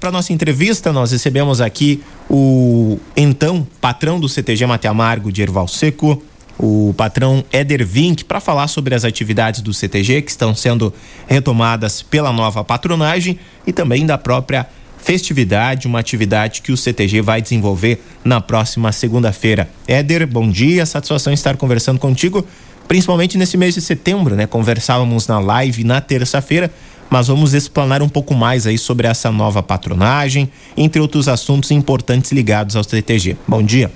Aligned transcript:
Para 0.00 0.10
nossa 0.10 0.32
entrevista, 0.32 0.94
nós 0.94 1.12
recebemos 1.12 1.60
aqui 1.60 2.02
o 2.28 2.98
então 3.14 3.66
patrão 3.82 4.18
do 4.18 4.30
CTG 4.30 4.64
Mate 4.64 4.88
Amargo 4.88 5.30
de 5.30 5.42
Erval 5.42 5.68
Seco, 5.68 6.22
o 6.58 6.94
patrão 6.96 7.44
Éder 7.52 7.86
Vink, 7.86 8.24
para 8.24 8.40
falar 8.40 8.66
sobre 8.68 8.94
as 8.94 9.04
atividades 9.04 9.60
do 9.60 9.74
CTG 9.74 10.22
que 10.22 10.30
estão 10.30 10.54
sendo 10.54 10.92
retomadas 11.28 12.00
pela 12.00 12.32
nova 12.32 12.64
patronagem 12.64 13.38
e 13.66 13.74
também 13.74 14.06
da 14.06 14.16
própria 14.16 14.66
festividade, 14.96 15.86
uma 15.86 15.98
atividade 15.98 16.62
que 16.62 16.72
o 16.72 16.78
CTG 16.78 17.20
vai 17.20 17.42
desenvolver 17.42 18.02
na 18.24 18.40
próxima 18.40 18.92
segunda-feira. 18.92 19.68
Éder, 19.86 20.26
bom 20.26 20.48
dia, 20.48 20.86
satisfação 20.86 21.30
estar 21.30 21.58
conversando 21.58 21.98
contigo, 21.98 22.46
principalmente 22.88 23.36
nesse 23.36 23.58
mês 23.58 23.74
de 23.74 23.82
setembro, 23.82 24.34
né? 24.34 24.46
Conversávamos 24.46 25.26
na 25.26 25.38
live 25.38 25.84
na 25.84 26.00
terça-feira 26.00 26.70
mas 27.10 27.26
vamos 27.26 27.52
explanar 27.52 28.00
um 28.00 28.08
pouco 28.08 28.34
mais 28.34 28.66
aí 28.66 28.78
sobre 28.78 29.08
essa 29.08 29.32
nova 29.32 29.62
patronagem, 29.62 30.50
entre 30.76 31.00
outros 31.00 31.26
assuntos 31.26 31.72
importantes 31.72 32.30
ligados 32.30 32.76
ao 32.76 32.84
CTG. 32.84 33.36
Bom 33.46 33.62
dia. 33.62 33.90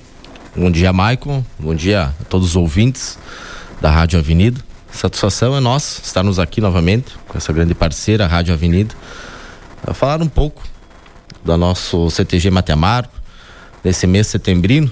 Bom 0.55 0.69
dia, 0.69 0.91
Maicon. 0.91 1.43
Bom 1.57 1.73
dia 1.73 2.13
a 2.19 2.23
todos 2.25 2.49
os 2.49 2.55
ouvintes 2.55 3.17
da 3.79 3.89
Rádio 3.89 4.19
Avenida. 4.19 4.59
Satisfação 4.91 5.55
é 5.55 5.59
nossa 5.59 6.01
estarmos 6.01 6.39
aqui 6.39 6.61
novamente 6.61 7.13
com 7.27 7.37
essa 7.37 7.51
grande 7.51 7.73
parceira, 7.73 8.27
Rádio 8.27 8.53
Avenida, 8.53 8.93
a 9.85 9.93
falar 9.93 10.21
um 10.21 10.27
pouco 10.27 10.63
do 11.43 11.57
nosso 11.57 12.09
CTG 12.09 12.49
Mateamaro, 12.49 13.07
nesse 13.83 14.07
mês 14.07 14.27
setembrino, 14.27 14.91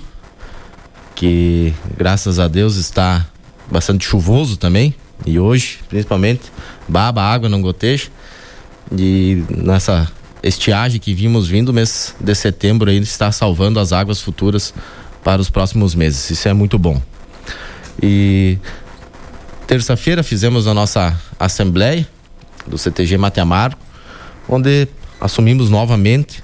que 1.15 1.73
graças 1.97 2.39
a 2.39 2.47
Deus 2.47 2.75
está 2.75 3.25
bastante 3.71 4.05
chuvoso 4.05 4.57
também, 4.57 4.93
e 5.25 5.39
hoje, 5.39 5.79
principalmente, 5.89 6.41
baba, 6.87 7.21
água 7.21 7.47
não 7.47 7.61
goteja. 7.61 8.09
E 8.91 9.43
nessa 9.49 10.11
estiagem 10.41 10.99
que 10.99 11.13
vimos 11.13 11.47
vindo, 11.47 11.73
mês 11.73 12.15
de 12.19 12.35
setembro 12.35 12.89
aí 12.89 12.97
está 12.97 13.31
salvando 13.31 13.79
as 13.79 13.93
águas 13.93 14.21
futuras 14.21 14.73
para 15.23 15.41
os 15.41 15.49
próximos 15.49 15.95
meses. 15.95 16.29
Isso 16.29 16.47
é 16.47 16.53
muito 16.53 16.77
bom. 16.77 17.01
E 18.01 18.57
terça-feira 19.65 20.21
fizemos 20.21 20.67
a 20.67 20.73
nossa 20.73 21.17
assembleia 21.39 22.07
do 22.67 22.77
CTG 22.77 23.17
Mate 23.17 23.39
Amargo, 23.39 23.79
onde 24.47 24.87
assumimos 25.19 25.69
novamente 25.69 26.43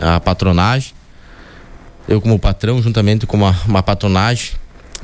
a 0.00 0.20
patronagem. 0.20 0.92
Eu 2.06 2.20
como 2.20 2.38
patrão, 2.38 2.82
juntamente 2.82 3.26
com 3.26 3.36
uma, 3.36 3.56
uma 3.66 3.82
patronagem, 3.82 4.52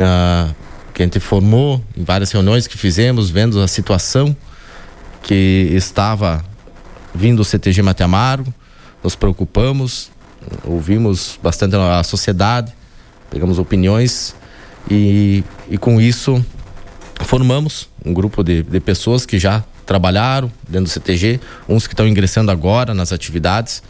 uh, 0.00 0.54
que 0.96 1.02
a 1.02 1.04
gente 1.04 1.20
formou 1.20 1.84
em 1.94 2.02
várias 2.02 2.32
reuniões 2.32 2.66
que 2.66 2.78
fizemos, 2.78 3.28
vendo 3.28 3.60
a 3.60 3.68
situação 3.68 4.34
que 5.22 5.68
estava 5.72 6.42
vindo 7.14 7.40
o 7.40 7.44
CTG 7.44 7.82
Mateamaro, 7.82 8.46
nos 9.04 9.14
preocupamos, 9.14 10.10
ouvimos 10.64 11.38
bastante 11.42 11.76
a 11.76 12.02
sociedade, 12.02 12.72
pegamos 13.28 13.58
opiniões 13.58 14.34
e, 14.90 15.44
e 15.68 15.76
com 15.76 16.00
isso 16.00 16.42
formamos 17.20 17.90
um 18.02 18.14
grupo 18.14 18.42
de, 18.42 18.62
de 18.62 18.80
pessoas 18.80 19.26
que 19.26 19.38
já 19.38 19.62
trabalharam 19.84 20.50
dentro 20.66 20.84
do 20.84 20.88
CTG, 20.88 21.38
uns 21.68 21.86
que 21.86 21.92
estão 21.92 22.08
ingressando 22.08 22.50
agora 22.50 22.94
nas 22.94 23.12
atividades, 23.12 23.82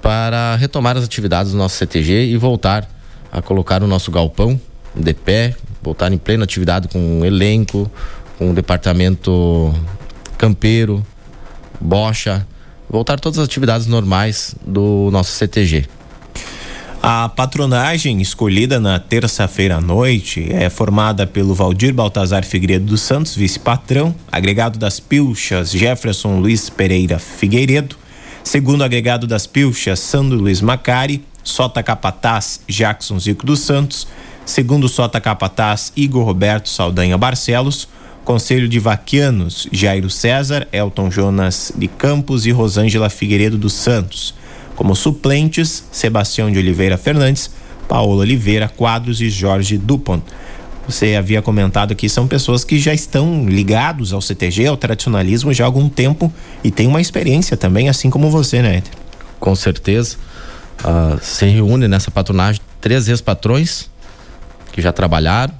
para 0.00 0.54
retomar 0.54 0.96
as 0.96 1.02
atividades 1.02 1.50
do 1.50 1.58
nosso 1.58 1.74
CTG 1.74 2.26
e 2.26 2.36
voltar 2.36 2.88
a 3.32 3.42
colocar 3.42 3.82
o 3.82 3.88
nosso 3.88 4.12
galpão 4.12 4.60
de 4.94 5.12
pé, 5.12 5.56
voltar 5.82 6.12
em 6.12 6.18
plena 6.18 6.44
atividade 6.44 6.88
com 6.88 6.98
um 6.98 7.24
elenco, 7.24 7.90
com 8.38 8.50
um 8.50 8.54
departamento 8.54 9.74
campeiro, 10.36 11.04
bocha, 11.80 12.46
voltar 12.88 13.18
todas 13.20 13.38
as 13.38 13.44
atividades 13.44 13.86
normais 13.86 14.54
do 14.66 15.10
nosso 15.12 15.32
CTG. 15.32 15.86
A 17.02 17.30
patronagem 17.30 18.20
escolhida 18.20 18.78
na 18.78 18.98
terça-feira 18.98 19.76
à 19.76 19.80
noite 19.80 20.52
é 20.52 20.68
formada 20.68 21.26
pelo 21.26 21.54
Valdir 21.54 21.94
Baltazar 21.94 22.44
Figueiredo 22.44 22.84
dos 22.84 23.00
Santos, 23.00 23.34
vice-patrão, 23.34 24.14
agregado 24.30 24.78
das 24.78 25.00
Pilchas 25.00 25.70
Jefferson 25.70 26.38
Luiz 26.40 26.68
Pereira 26.68 27.18
Figueiredo, 27.18 27.96
segundo 28.44 28.84
agregado 28.84 29.26
das 29.26 29.46
Pilchas 29.46 29.98
Sandro 29.98 30.38
Luiz 30.38 30.60
Macari, 30.60 31.24
Sota 31.42 31.82
Capataz 31.82 32.60
Jackson 32.68 33.18
Zico 33.18 33.46
dos 33.46 33.60
Santos, 33.60 34.06
Segundo 34.44 34.88
Sota 34.88 35.20
Capataz, 35.20 35.92
Igor 35.94 36.24
Roberto 36.24 36.68
Saldanha 36.68 37.16
Barcelos, 37.16 37.88
Conselho 38.24 38.68
de 38.68 38.78
Vaquianos, 38.78 39.68
Jairo 39.70 40.10
César, 40.10 40.66
Elton 40.72 41.10
Jonas 41.10 41.72
de 41.76 41.86
Campos 41.86 42.46
e 42.46 42.50
Rosângela 42.50 43.08
Figueiredo 43.08 43.56
dos 43.56 43.72
Santos. 43.72 44.34
Como 44.74 44.96
suplentes, 44.96 45.84
Sebastião 45.92 46.50
de 46.50 46.58
Oliveira 46.58 46.98
Fernandes, 46.98 47.50
Paulo 47.88 48.18
Oliveira 48.18 48.68
Quadros 48.68 49.20
e 49.20 49.30
Jorge 49.30 49.78
Dupont. 49.78 50.22
Você 50.88 51.14
havia 51.14 51.40
comentado 51.40 51.94
que 51.94 52.08
são 52.08 52.26
pessoas 52.26 52.64
que 52.64 52.78
já 52.78 52.92
estão 52.92 53.48
ligados 53.48 54.12
ao 54.12 54.20
CTG, 54.20 54.66
ao 54.66 54.76
tradicionalismo 54.76 55.52
já 55.52 55.64
há 55.64 55.66
algum 55.66 55.88
tempo 55.88 56.32
e 56.64 56.70
têm 56.70 56.88
uma 56.88 57.00
experiência 57.00 57.56
também, 57.56 57.88
assim 57.88 58.10
como 58.10 58.30
você, 58.30 58.62
né? 58.62 58.82
Com 59.38 59.54
certeza. 59.54 60.16
Uh, 60.80 61.18
se 61.20 61.46
reúne 61.46 61.86
nessa 61.86 62.10
patronagem 62.10 62.60
três 62.80 63.08
ex-patrões 63.08 63.90
que 64.72 64.80
já 64.80 64.92
trabalharam, 64.92 65.54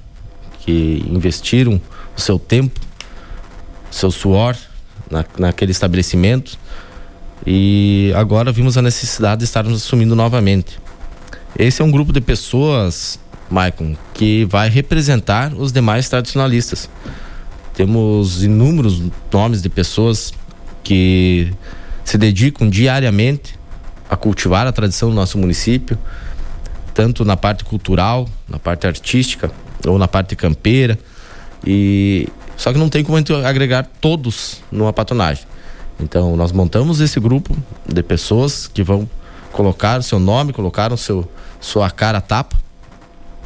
que 0.61 1.05
investiram 1.07 1.79
o 2.17 2.21
seu 2.21 2.39
tempo, 2.39 2.79
seu 3.91 4.09
suor 4.09 4.55
na, 5.09 5.23
naquele 5.37 5.71
estabelecimento 5.71 6.57
e 7.45 8.11
agora 8.15 8.51
vimos 8.51 8.77
a 8.77 8.81
necessidade 8.81 9.39
de 9.39 9.45
estarmos 9.45 9.75
assumindo 9.75 10.15
novamente. 10.15 10.79
Esse 11.57 11.81
é 11.81 11.85
um 11.85 11.91
grupo 11.91 12.13
de 12.13 12.21
pessoas, 12.21 13.19
Maicon, 13.49 13.95
que 14.13 14.45
vai 14.45 14.69
representar 14.69 15.53
os 15.53 15.71
demais 15.71 16.07
tradicionalistas. 16.07 16.89
Temos 17.73 18.43
inúmeros 18.43 19.01
nomes 19.31 19.61
de 19.61 19.69
pessoas 19.69 20.33
que 20.83 21.51
se 22.03 22.17
dedicam 22.17 22.69
diariamente 22.69 23.59
a 24.11 24.17
cultivar 24.17 24.67
a 24.67 24.73
tradição 24.73 25.09
do 25.09 25.15
nosso 25.15 25.37
município, 25.37 25.97
tanto 26.93 27.23
na 27.23 27.37
parte 27.37 27.63
cultural, 27.63 28.27
na 28.45 28.59
parte 28.59 28.85
artística 28.85 29.49
ou 29.87 29.97
na 29.97 30.05
parte 30.05 30.35
campeira. 30.35 30.99
E 31.65 32.27
só 32.57 32.73
que 32.73 32.77
não 32.77 32.89
tem 32.89 33.05
como 33.05 33.17
agregar 33.47 33.89
todos 34.01 34.61
numa 34.69 34.91
patronagem. 34.91 35.45
Então 35.97 36.35
nós 36.35 36.51
montamos 36.51 36.99
esse 36.99 37.21
grupo 37.21 37.55
de 37.87 38.03
pessoas 38.03 38.67
que 38.67 38.83
vão 38.83 39.09
colocar 39.53 40.01
o 40.01 40.03
seu 40.03 40.19
nome, 40.19 40.51
colocar 40.51 40.91
o 40.91 40.97
seu 40.97 41.25
sua 41.61 41.89
cara 41.89 42.17
a 42.17 42.21
tapa. 42.21 42.57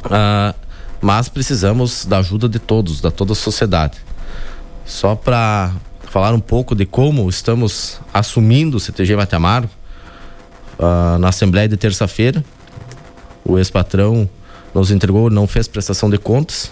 Uh, 0.04 0.52
mas 1.00 1.28
precisamos 1.28 2.04
da 2.06 2.18
ajuda 2.18 2.48
de 2.48 2.58
todos, 2.58 3.00
da 3.00 3.12
toda 3.12 3.34
a 3.34 3.36
sociedade. 3.36 3.98
Só 4.84 5.14
para 5.14 5.72
falar 6.10 6.34
um 6.34 6.40
pouco 6.40 6.74
de 6.74 6.86
como 6.86 7.28
estamos 7.28 8.00
assumindo 8.12 8.78
o 8.78 8.80
CTG 8.80 9.14
Matamaro, 9.14 9.68
uh, 10.78 11.18
na 11.18 11.28
Assembleia 11.28 11.68
de 11.68 11.76
terça-feira, 11.76 12.44
o 13.44 13.58
ex-patrão 13.58 14.28
nos 14.74 14.90
entregou, 14.90 15.30
não 15.30 15.46
fez 15.46 15.68
prestação 15.68 16.10
de 16.10 16.18
contas. 16.18 16.70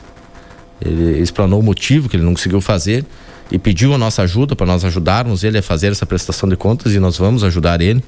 Ele 0.80 1.20
explanou 1.20 1.60
o 1.60 1.62
motivo 1.62 2.08
que 2.08 2.16
ele 2.16 2.24
não 2.24 2.34
conseguiu 2.34 2.60
fazer 2.60 3.04
e 3.50 3.58
pediu 3.58 3.94
a 3.94 3.98
nossa 3.98 4.22
ajuda 4.22 4.56
para 4.56 4.66
nós 4.66 4.84
ajudarmos 4.84 5.44
ele 5.44 5.58
a 5.58 5.62
fazer 5.62 5.92
essa 5.92 6.04
prestação 6.04 6.48
de 6.48 6.56
contas 6.56 6.92
e 6.92 6.98
nós 6.98 7.16
vamos 7.16 7.44
ajudar 7.44 7.80
ele. 7.80 8.02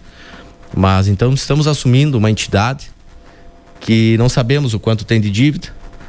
Mas 0.75 1.09
então 1.09 1.33
estamos 1.33 1.67
assumindo 1.67 2.19
uma 2.19 2.31
entidade 2.31 2.91
que 3.81 4.17
não 4.19 4.29
sabemos 4.29 4.75
o 4.75 4.81
quanto 4.81 5.05
tem 5.05 5.21
de 5.21 5.31
dívida, 5.31 5.69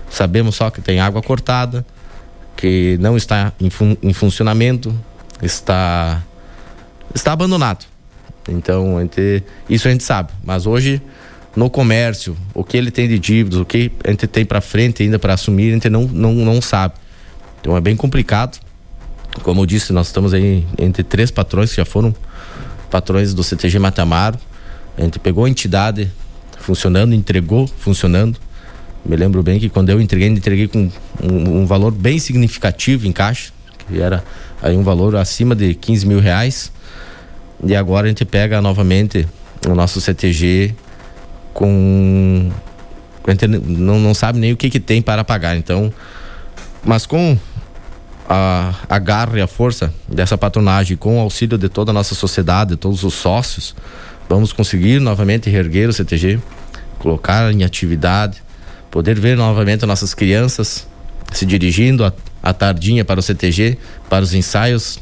sabemos 0.10 0.56
só 0.56 0.70
que 0.70 0.82
tem 0.82 1.00
água 1.00 1.22
cortada, 1.22 1.86
que 2.56 2.98
não 3.00 3.16
está 3.16 3.54
em, 3.60 3.70
fun 3.70 3.96
em 4.02 4.14
funcionamento, 4.14 4.94
está 5.42 6.22
está 7.14 7.32
abandonado. 7.32 7.86
Então, 8.48 9.00
gente, 9.02 9.44
isso 9.70 9.88
a 9.88 9.92
gente 9.92 10.04
sabe, 10.04 10.32
mas 10.44 10.66
hoje 10.66 11.02
no 11.58 11.72
comércio, 11.72 12.38
o 12.54 12.64
que 12.64 12.78
ele 12.78 12.92
tem 12.92 13.08
de 13.08 13.18
dívidas, 13.18 13.60
o 13.60 13.66
que 13.66 13.92
a 14.04 14.12
gente 14.12 14.28
tem 14.28 14.46
para 14.46 14.62
frente 14.62 15.02
ainda 15.02 15.18
para 15.18 15.34
assumir, 15.34 15.72
a 15.72 15.74
gente 15.74 15.90
não, 15.90 16.04
não, 16.04 16.32
não 16.34 16.62
sabe. 16.62 16.94
Então 17.60 17.76
é 17.76 17.82
bem 17.82 17.96
complicado. 17.96 18.60
Como 19.42 19.62
eu 19.62 19.66
disse, 19.66 19.92
nós 19.92 20.06
estamos 20.06 20.36
aí 20.36 20.68
entre 20.78 21.04
três 21.04 21.32
patrões 21.32 21.72
que 21.72 21.78
já 21.78 21.86
foram 21.86 22.16
patrões 22.92 23.34
do 23.34 23.44
CTG 23.44 23.80
Matamaro. 23.80 24.38
A 24.96 25.02
gente 25.02 25.18
pegou 25.18 25.46
a 25.46 25.50
entidade 25.50 26.12
funcionando, 26.60 27.16
entregou 27.16 27.68
funcionando. 27.68 28.40
Me 29.04 29.16
lembro 29.16 29.42
bem 29.42 29.60
que 29.60 29.68
quando 29.68 29.90
eu 29.90 30.00
entreguei, 30.00 30.28
entreguei 30.28 30.68
com 30.68 30.92
um, 31.24 31.62
um 31.62 31.66
valor 31.66 31.92
bem 31.92 32.20
significativo 32.20 33.08
em 33.08 33.12
caixa, 33.12 33.52
que 33.80 34.00
era 34.00 34.24
aí 34.62 34.78
um 34.78 34.84
valor 34.84 35.16
acima 35.16 35.56
de 35.56 35.74
15 35.74 36.06
mil 36.06 36.20
reais. 36.20 36.72
E 37.64 37.76
agora 37.76 38.06
a 38.06 38.10
gente 38.10 38.26
pega 38.26 38.62
novamente 38.62 39.28
o 39.68 39.74
nosso 39.74 40.00
CTG 40.00 40.76
com 41.54 42.52
não, 43.48 44.00
não 44.00 44.14
sabe 44.14 44.40
nem 44.40 44.54
o 44.54 44.58
que, 44.58 44.70
que 44.70 44.80
tem 44.80 45.02
para 45.02 45.24
pagar. 45.24 45.58
Então, 45.58 45.92
mas 46.84 47.06
com 47.06 47.38
a, 48.30 48.74
a 48.88 49.00
garra 49.00 49.40
e 49.40 49.42
a 49.42 49.48
força 49.48 49.94
dessa 50.08 50.38
patronagem, 50.38 50.96
com 50.96 51.18
o 51.18 51.20
auxílio 51.20 51.58
de 51.58 51.68
toda 51.68 51.92
a 51.92 51.94
nossa 51.94 52.16
sociedade, 52.16 52.72
de 52.72 52.78
todos 52.78 53.04
os 53.04 53.14
sócios, 53.14 53.76
vamos 54.30 54.54
conseguir 54.54 55.00
novamente 55.00 55.50
reerguer 55.50 55.90
o 55.90 55.94
CTG, 55.94 56.40
colocar 57.00 57.52
em 57.52 57.64
atividade, 57.64 58.42
poder 58.90 59.20
ver 59.20 59.36
novamente 59.36 59.84
as 59.84 59.88
nossas 59.88 60.14
crianças 60.14 60.88
se 61.34 61.46
dirigindo 61.46 62.06
a, 62.06 62.14
a 62.42 62.54
tardinha 62.54 63.04
para 63.04 63.20
o 63.20 63.24
CTG, 63.24 63.78
para 64.10 64.24
os 64.24 64.34
ensaios 64.34 65.00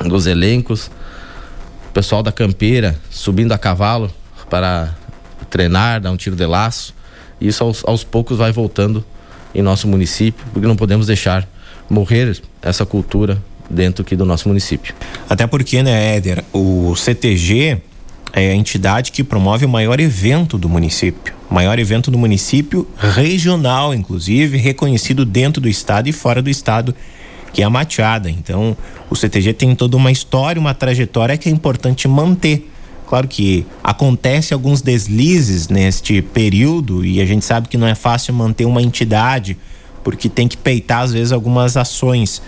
dos 0.00 0.26
elencos, 0.26 0.90
o 1.88 1.92
pessoal 1.92 2.22
da 2.22 2.32
campeira 2.32 2.98
subindo 3.10 3.52
a 3.52 3.58
cavalo 3.58 4.10
para 4.48 4.94
treinar, 5.50 6.00
dar 6.00 6.10
um 6.10 6.16
tiro 6.16 6.36
de 6.36 6.46
laço. 6.46 6.94
Isso 7.40 7.62
aos, 7.62 7.84
aos 7.84 8.04
poucos 8.04 8.38
vai 8.38 8.52
voltando 8.52 9.04
em 9.54 9.62
nosso 9.62 9.88
município, 9.88 10.44
porque 10.52 10.66
não 10.66 10.76
podemos 10.76 11.06
deixar 11.06 11.48
morrer 11.88 12.40
essa 12.62 12.84
cultura 12.84 13.42
dentro 13.70 14.02
aqui 14.02 14.16
do 14.16 14.24
nosso 14.24 14.48
município. 14.48 14.94
Até 15.28 15.46
porque, 15.46 15.82
né, 15.82 16.16
Éder, 16.16 16.44
o 16.52 16.94
CTG 16.96 17.80
é 18.32 18.50
a 18.50 18.54
entidade 18.54 19.12
que 19.12 19.24
promove 19.24 19.64
o 19.64 19.68
maior 19.68 20.00
evento 20.00 20.58
do 20.58 20.68
município. 20.68 21.34
Maior 21.50 21.78
evento 21.78 22.10
do 22.10 22.18
município, 22.18 22.86
regional, 22.98 23.94
inclusive, 23.94 24.58
reconhecido 24.58 25.24
dentro 25.24 25.62
do 25.62 25.68
estado 25.68 26.08
e 26.08 26.12
fora 26.12 26.42
do 26.42 26.50
estado, 26.50 26.94
que 27.58 27.62
é 27.62 27.64
a 27.64 27.70
Mateada. 27.70 28.30
Então, 28.30 28.76
o 29.10 29.16
CTG 29.16 29.52
tem 29.52 29.74
toda 29.74 29.96
uma 29.96 30.12
história, 30.12 30.60
uma 30.60 30.74
trajetória 30.74 31.36
que 31.36 31.48
é 31.48 31.52
importante 31.52 32.06
manter. 32.06 32.70
Claro 33.04 33.26
que 33.26 33.66
acontece 33.82 34.54
alguns 34.54 34.80
deslizes 34.80 35.66
neste 35.66 36.22
período 36.22 37.04
e 37.04 37.20
a 37.20 37.26
gente 37.26 37.44
sabe 37.44 37.66
que 37.66 37.76
não 37.76 37.88
é 37.88 37.96
fácil 37.96 38.32
manter 38.32 38.64
uma 38.64 38.80
entidade 38.80 39.58
porque 40.04 40.28
tem 40.28 40.46
que 40.46 40.56
peitar 40.56 41.00
às 41.00 41.12
vezes 41.12 41.32
algumas 41.32 41.76
ações 41.76 42.40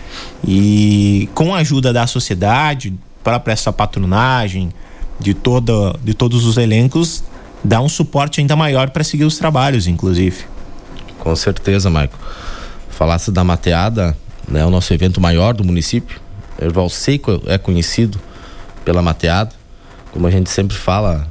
e 0.47 1.29
com 1.35 1.53
a 1.53 1.59
ajuda 1.59 1.93
da 1.93 2.07
sociedade, 2.07 2.95
própria 3.25 3.55
essa 3.55 3.73
patronagem 3.73 4.71
de 5.19 5.35
toda 5.35 5.99
de 6.05 6.15
todos 6.15 6.45
os 6.45 6.57
elencos 6.57 7.25
dá 7.65 7.81
um 7.81 7.89
suporte 7.89 8.41
ainda 8.41 8.55
maior 8.55 8.91
para 8.91 9.03
seguir 9.03 9.25
os 9.25 9.37
trabalhos, 9.37 9.89
inclusive. 9.89 10.45
Com 11.19 11.35
certeza, 11.35 11.91
Maico. 11.91 12.17
Falasse 12.91 13.33
da 13.33 13.43
mateada, 13.43 14.17
né, 14.51 14.65
o 14.65 14.71
nosso 14.71 14.93
evento 14.93 15.21
maior 15.21 15.55
do 15.55 15.65
município. 15.65 16.21
Erval 16.61 16.89
Seco 16.91 17.41
é 17.47 17.57
conhecido 17.57 18.21
pela 18.85 19.01
mateada. 19.01 19.53
Como 20.13 20.27
a 20.27 20.31
gente 20.31 20.51
sempre 20.51 20.77
fala, 20.77 21.27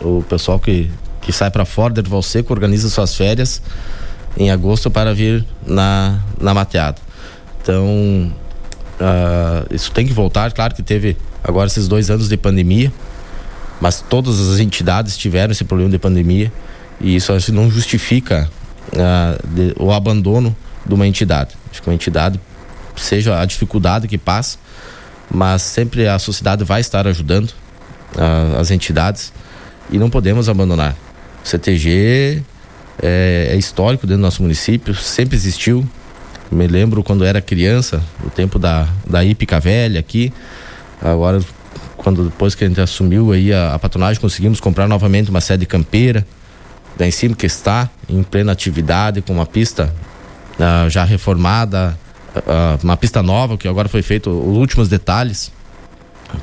o 0.00 0.22
pessoal 0.28 0.58
que, 0.58 0.90
que 1.22 1.32
sai 1.32 1.50
para 1.50 1.64
fora 1.64 1.94
do 1.94 2.00
Erval 2.00 2.22
Seco 2.22 2.52
organiza 2.52 2.88
suas 2.90 3.14
férias 3.14 3.62
em 4.36 4.50
agosto 4.50 4.90
para 4.90 5.14
vir 5.14 5.44
na, 5.66 6.20
na 6.40 6.52
mateada. 6.52 7.00
Então, 7.62 8.32
uh, 9.00 9.74
isso 9.74 9.90
tem 9.92 10.06
que 10.06 10.12
voltar. 10.12 10.52
Claro 10.52 10.74
que 10.74 10.82
teve 10.82 11.16
agora 11.42 11.66
esses 11.66 11.88
dois 11.88 12.10
anos 12.10 12.28
de 12.28 12.36
pandemia, 12.36 12.92
mas 13.80 14.00
todas 14.00 14.40
as 14.48 14.58
entidades 14.58 15.16
tiveram 15.16 15.52
esse 15.52 15.64
problema 15.64 15.90
de 15.90 15.98
pandemia 15.98 16.52
e 17.00 17.14
isso 17.14 17.32
não 17.52 17.70
justifica 17.70 18.50
uh, 18.92 19.48
de, 19.48 19.74
o 19.78 19.92
abandono 19.92 20.54
de 20.84 20.94
uma 20.94 21.06
entidade. 21.06 21.54
Acho 21.70 21.82
que 21.82 21.88
uma 21.88 21.94
entidade, 21.94 22.40
seja 22.98 23.40
a 23.40 23.44
dificuldade 23.44 24.08
que 24.08 24.18
passa, 24.18 24.58
mas 25.30 25.62
sempre 25.62 26.06
a 26.06 26.18
sociedade 26.18 26.64
vai 26.64 26.80
estar 26.80 27.06
ajudando 27.06 27.50
uh, 28.16 28.58
as 28.58 28.70
entidades 28.70 29.32
e 29.90 29.98
não 29.98 30.10
podemos 30.10 30.48
abandonar. 30.48 30.96
O 31.44 31.48
CTG 31.48 32.42
é, 33.02 33.50
é 33.52 33.56
histórico 33.56 34.06
dentro 34.06 34.20
do 34.20 34.24
nosso 34.24 34.42
município, 34.42 34.94
sempre 34.94 35.36
existiu. 35.36 35.88
Me 36.50 36.66
lembro 36.66 37.02
quando 37.02 37.24
era 37.24 37.40
criança, 37.40 38.02
o 38.24 38.30
tempo 38.30 38.58
da, 38.58 38.88
da 39.08 39.24
Ípica 39.24 39.60
Velha 39.60 40.00
aqui. 40.00 40.32
Agora, 41.00 41.40
quando 41.96 42.24
depois 42.24 42.54
que 42.54 42.64
a 42.64 42.68
gente 42.68 42.80
assumiu 42.80 43.32
aí 43.32 43.52
a, 43.52 43.74
a 43.74 43.78
patronagem, 43.78 44.20
conseguimos 44.20 44.60
comprar 44.60 44.88
novamente 44.88 45.30
uma 45.30 45.40
sede 45.40 45.66
campeira 45.66 46.26
da 46.96 47.08
cima 47.10 47.36
que 47.36 47.46
está 47.46 47.88
em 48.08 48.22
plena 48.22 48.50
atividade 48.50 49.22
com 49.22 49.32
uma 49.32 49.46
pista 49.46 49.94
uh, 50.58 50.90
já 50.90 51.04
reformada, 51.04 51.96
uma 52.82 52.96
pista 52.96 53.22
nova 53.22 53.56
que 53.56 53.66
agora 53.66 53.88
foi 53.88 54.02
feito 54.02 54.30
os 54.30 54.56
últimos 54.56 54.88
detalhes 54.88 55.52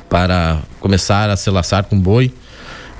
para 0.08 0.60
começar 0.80 1.30
a 1.30 1.36
se 1.36 1.48
laçar 1.50 1.84
com 1.84 1.98
boi. 1.98 2.32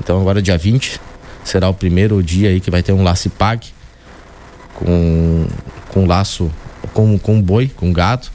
Então 0.01 0.21
agora 0.21 0.41
dia 0.41 0.57
20 0.57 1.01
será 1.45 1.69
o 1.69 1.75
primeiro 1.75 2.23
dia 2.23 2.51
aí 2.51 2.61
que 2.61 2.71
vai 2.71 2.83
ter 2.83 2.93
um 2.93 3.03
laço 3.03 3.31
pague 3.31 3.69
com, 4.75 5.47
com 5.89 6.07
laço 6.07 6.51
com, 6.93 7.19
com 7.19 7.41
boi, 7.41 7.69
com 7.69 7.93
gado. 7.93 8.29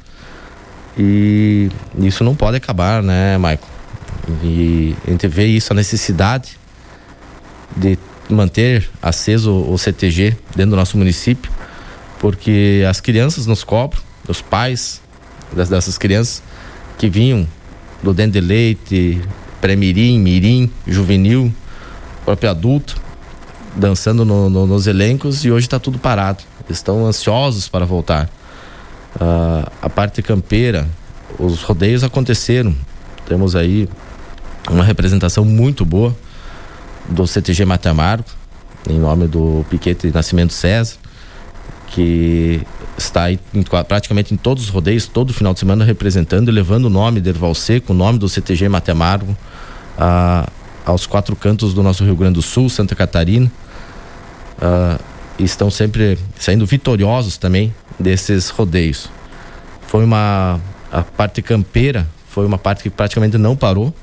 E 0.97 1.69
isso 1.99 2.23
não 2.23 2.35
pode 2.35 2.57
acabar, 2.57 3.01
né, 3.01 3.37
Michael? 3.37 3.59
E 4.43 4.95
a 5.07 5.11
gente 5.11 5.27
vê 5.27 5.45
isso, 5.45 5.73
a 5.73 5.75
necessidade 5.75 6.59
de 7.75 7.97
manter 8.29 8.89
aceso 9.01 9.51
o 9.51 9.77
CTG 9.77 10.35
dentro 10.55 10.71
do 10.71 10.75
nosso 10.75 10.97
município, 10.97 11.51
porque 12.19 12.85
as 12.89 13.01
crianças 13.01 13.45
nos 13.45 13.63
cobram, 13.63 14.01
os 14.31 14.41
pais 14.41 15.01
dessas 15.53 15.97
crianças 15.97 16.41
que 16.97 17.09
vinham 17.09 17.47
do 18.01 18.13
dente 18.13 18.33
de 18.33 18.41
leite, 18.41 19.21
pré-mirim, 19.59 20.17
mirim, 20.19 20.71
juvenil, 20.87 21.53
próprio 22.25 22.49
adulto, 22.49 22.95
dançando 23.75 24.25
no, 24.25 24.49
no, 24.49 24.65
nos 24.65 24.87
elencos 24.87 25.45
e 25.45 25.51
hoje 25.51 25.67
está 25.67 25.79
tudo 25.79 25.99
parado. 25.99 26.43
Estão 26.69 27.05
ansiosos 27.05 27.67
para 27.67 27.85
voltar. 27.85 28.29
Uh, 29.15 29.69
a 29.81 29.89
parte 29.89 30.21
campeira, 30.21 30.87
os 31.37 31.61
rodeios 31.61 32.03
aconteceram. 32.03 32.75
Temos 33.27 33.55
aí 33.55 33.87
uma 34.69 34.83
representação 34.83 35.43
muito 35.43 35.85
boa 35.85 36.15
do 37.09 37.27
CTG 37.27 37.65
Matamargo, 37.65 38.25
em 38.89 38.99
nome 38.99 39.27
do 39.27 39.65
Piquete 39.69 40.11
Nascimento 40.11 40.53
César, 40.53 40.95
que 41.91 42.61
está 42.97 43.23
aí 43.23 43.39
em, 43.53 43.63
praticamente 43.63 44.33
em 44.33 44.37
todos 44.37 44.63
os 44.63 44.69
rodeios, 44.69 45.07
todo 45.07 45.33
final 45.33 45.53
de 45.53 45.59
semana 45.59 45.83
representando 45.85 46.49
e 46.49 46.51
levando 46.51 46.85
o 46.85 46.89
nome 46.89 47.21
de 47.21 47.29
Erval 47.29 47.53
Seco, 47.53 47.93
o 47.93 47.95
nome 47.95 48.19
do 48.19 48.27
CTG 48.27 48.69
Matamargo, 48.69 49.35
a, 49.97 50.47
aos 50.85 51.05
quatro 51.05 51.35
cantos 51.35 51.73
do 51.73 51.83
nosso 51.83 52.03
Rio 52.03 52.15
Grande 52.15 52.35
do 52.35 52.41
Sul, 52.41 52.69
Santa 52.69 52.95
Catarina. 52.95 53.51
Estão 55.39 55.71
sempre 55.71 56.19
saindo 56.37 56.65
vitoriosos 56.65 57.37
também 57.37 57.73
desses 57.99 58.49
rodeios. 58.49 59.09
Foi 59.87 60.03
uma 60.03 60.59
a 60.91 61.01
parte 61.03 61.41
campeira 61.41 62.07
foi 62.31 62.45
uma 62.45 62.57
parte 62.57 62.81
que 62.81 62.89
praticamente 62.89 63.37
não 63.37 63.57
parou. 63.57 63.93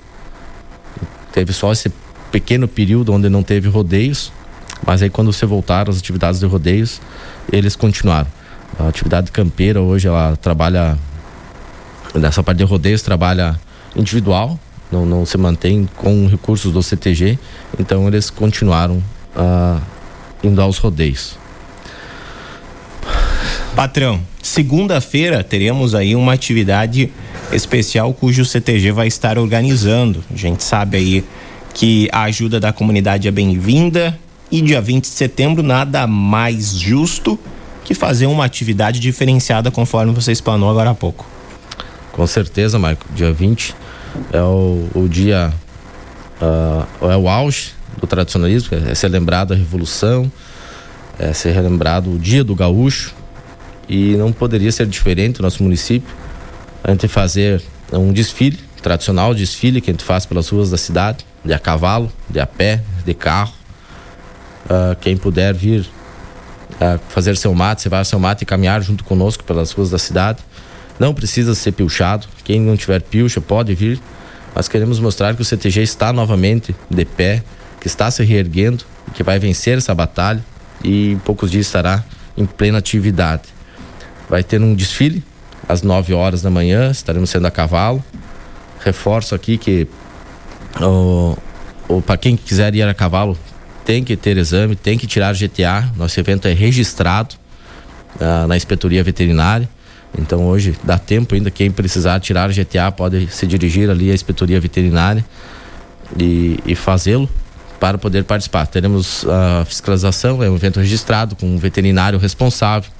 Teve 1.32 1.54
só 1.54 1.72
esse 1.72 1.90
pequeno 2.30 2.68
período 2.68 3.10
onde 3.10 3.30
não 3.30 3.42
teve 3.42 3.68
rodeios, 3.68 4.30
mas 4.86 5.02
aí 5.02 5.10
quando 5.10 5.32
você 5.32 5.46
voltaram 5.46 5.90
as 5.90 5.98
atividades 5.98 6.40
de 6.40 6.46
rodeios, 6.46 7.00
eles 7.52 7.76
continuaram. 7.76 8.28
A 8.78 8.88
atividade 8.88 9.30
campeira 9.32 9.80
hoje 9.80 10.08
ela 10.08 10.36
trabalha 10.36 10.96
nessa 12.14 12.42
parte 12.42 12.58
de 12.58 12.64
rodeios 12.64 13.02
trabalha 13.02 13.58
individual, 13.96 14.58
não, 14.90 15.04
não 15.04 15.26
se 15.26 15.36
mantém 15.36 15.88
com 15.96 16.26
recursos 16.26 16.72
do 16.72 16.82
CTG, 16.82 17.38
então 17.78 18.06
eles 18.06 18.30
continuaram 18.30 19.02
uh, 19.36 19.80
indo 20.42 20.60
aos 20.60 20.78
rodeios. 20.78 21.36
Patrão, 23.74 24.20
segunda-feira 24.42 25.44
teremos 25.44 25.94
aí 25.94 26.16
uma 26.16 26.32
atividade 26.32 27.12
especial 27.52 28.12
cujo 28.12 28.44
CTG 28.44 28.92
vai 28.92 29.06
estar 29.06 29.38
organizando. 29.38 30.24
A 30.32 30.36
gente 30.36 30.64
sabe 30.64 30.96
aí 30.96 31.24
que 31.74 32.08
a 32.10 32.22
ajuda 32.22 32.58
da 32.58 32.72
comunidade 32.72 33.28
é 33.28 33.30
bem-vinda 33.30 34.18
e 34.50 34.60
dia 34.60 34.80
20 34.80 35.02
de 35.02 35.08
setembro 35.08 35.62
nada 35.62 36.06
mais 36.06 36.78
justo 36.78 37.38
que 37.84 37.94
fazer 37.94 38.26
uma 38.26 38.44
atividade 38.44 39.00
diferenciada 39.00 39.70
conforme 39.70 40.12
você 40.12 40.32
explanou 40.32 40.70
agora 40.70 40.90
há 40.90 40.94
pouco. 40.94 41.26
Com 42.12 42.26
certeza, 42.26 42.78
Marco. 42.78 43.06
Dia 43.14 43.32
20 43.32 43.74
é 44.32 44.42
o, 44.42 44.88
o 44.94 45.08
dia, 45.08 45.52
uh, 46.40 47.10
é 47.10 47.16
o 47.16 47.28
auge 47.28 47.72
do 47.98 48.06
tradicionalismo, 48.06 48.76
é 48.76 48.94
ser 48.94 49.08
lembrado 49.08 49.52
a 49.52 49.56
Revolução, 49.56 50.30
é 51.18 51.32
ser 51.32 51.52
relembrado 51.52 52.12
o 52.12 52.18
Dia 52.18 52.44
do 52.44 52.54
Gaúcho 52.54 53.14
e 53.88 54.14
não 54.16 54.32
poderia 54.32 54.70
ser 54.70 54.86
diferente 54.86 55.38
no 55.38 55.44
nosso 55.44 55.62
município 55.62 56.14
a 56.84 56.90
gente 56.90 57.08
fazer 57.08 57.62
um 57.92 58.12
desfile 58.12 58.58
tradicional, 58.82 59.34
desfile 59.34 59.80
que 59.80 59.90
a 59.90 59.92
gente 59.92 60.04
faz 60.04 60.24
pelas 60.24 60.48
ruas 60.48 60.70
da 60.70 60.76
cidade, 60.76 61.26
de 61.44 61.52
a 61.52 61.58
cavalo, 61.58 62.10
de 62.28 62.40
a 62.40 62.46
pé, 62.46 62.82
de 63.04 63.14
carro. 63.14 63.54
Uh, 64.68 64.94
quem 65.00 65.16
puder 65.16 65.54
vir 65.54 65.80
uh, 65.80 66.98
fazer 67.08 67.36
seu 67.36 67.54
mate, 67.54 67.82
cevar 67.82 68.04
seu 68.04 68.18
mate 68.18 68.42
e 68.42 68.46
caminhar 68.46 68.82
junto 68.82 69.02
conosco 69.04 69.44
pelas 69.44 69.72
ruas 69.72 69.90
da 69.90 69.98
cidade. 69.98 70.38
Não 70.98 71.14
precisa 71.14 71.54
ser 71.54 71.72
pilchado. 71.72 72.26
Quem 72.44 72.60
não 72.60 72.76
tiver 72.76 73.00
pilcha 73.00 73.40
pode 73.40 73.74
vir. 73.74 74.00
Mas 74.54 74.68
queremos 74.68 74.98
mostrar 74.98 75.34
que 75.36 75.42
o 75.42 75.44
CTG 75.44 75.82
está 75.82 76.12
novamente 76.12 76.74
de 76.90 77.04
pé, 77.04 77.42
que 77.80 77.86
está 77.86 78.10
se 78.10 78.24
reerguendo, 78.24 78.84
que 79.14 79.22
vai 79.22 79.38
vencer 79.38 79.78
essa 79.78 79.94
batalha 79.94 80.44
e 80.82 81.12
em 81.12 81.18
poucos 81.18 81.50
dias 81.50 81.66
estará 81.66 82.04
em 82.36 82.44
plena 82.44 82.78
atividade. 82.78 83.42
Vai 84.28 84.42
ter 84.42 84.60
um 84.60 84.74
desfile 84.74 85.22
às 85.68 85.82
9 85.82 86.14
horas 86.14 86.42
da 86.42 86.50
manhã, 86.50 86.90
estaremos 86.90 87.30
sendo 87.30 87.46
a 87.46 87.50
cavalo. 87.50 88.02
Reforço 88.80 89.34
aqui 89.34 89.58
que 89.58 89.86
o, 90.80 91.36
para 92.02 92.16
quem 92.16 92.36
quiser 92.36 92.74
ir 92.74 92.82
a 92.82 92.94
cavalo, 92.94 93.36
tem 93.88 94.04
que 94.04 94.18
ter 94.18 94.36
exame, 94.36 94.76
tem 94.76 94.98
que 94.98 95.06
tirar 95.06 95.34
GTA. 95.34 95.90
Nosso 95.96 96.20
evento 96.20 96.46
é 96.46 96.52
registrado 96.52 97.36
uh, 98.16 98.46
na 98.46 98.54
inspetoria 98.54 99.02
veterinária. 99.02 99.66
Então 100.18 100.46
hoje 100.46 100.76
dá 100.84 100.98
tempo 100.98 101.34
ainda 101.34 101.50
quem 101.50 101.70
precisar 101.70 102.20
tirar 102.20 102.50
GTA 102.52 102.92
pode 102.92 103.28
se 103.28 103.46
dirigir 103.46 103.88
ali 103.88 104.10
à 104.10 104.14
inspetoria 104.14 104.60
veterinária 104.60 105.24
e, 106.20 106.60
e 106.66 106.74
fazê-lo 106.74 107.30
para 107.80 107.96
poder 107.96 108.24
participar. 108.24 108.66
Teremos 108.66 109.24
a 109.26 109.64
fiscalização, 109.64 110.42
é 110.42 110.50
um 110.50 110.56
evento 110.56 110.80
registrado 110.80 111.34
com 111.34 111.46
um 111.46 111.56
veterinário 111.56 112.18
responsável 112.18 112.90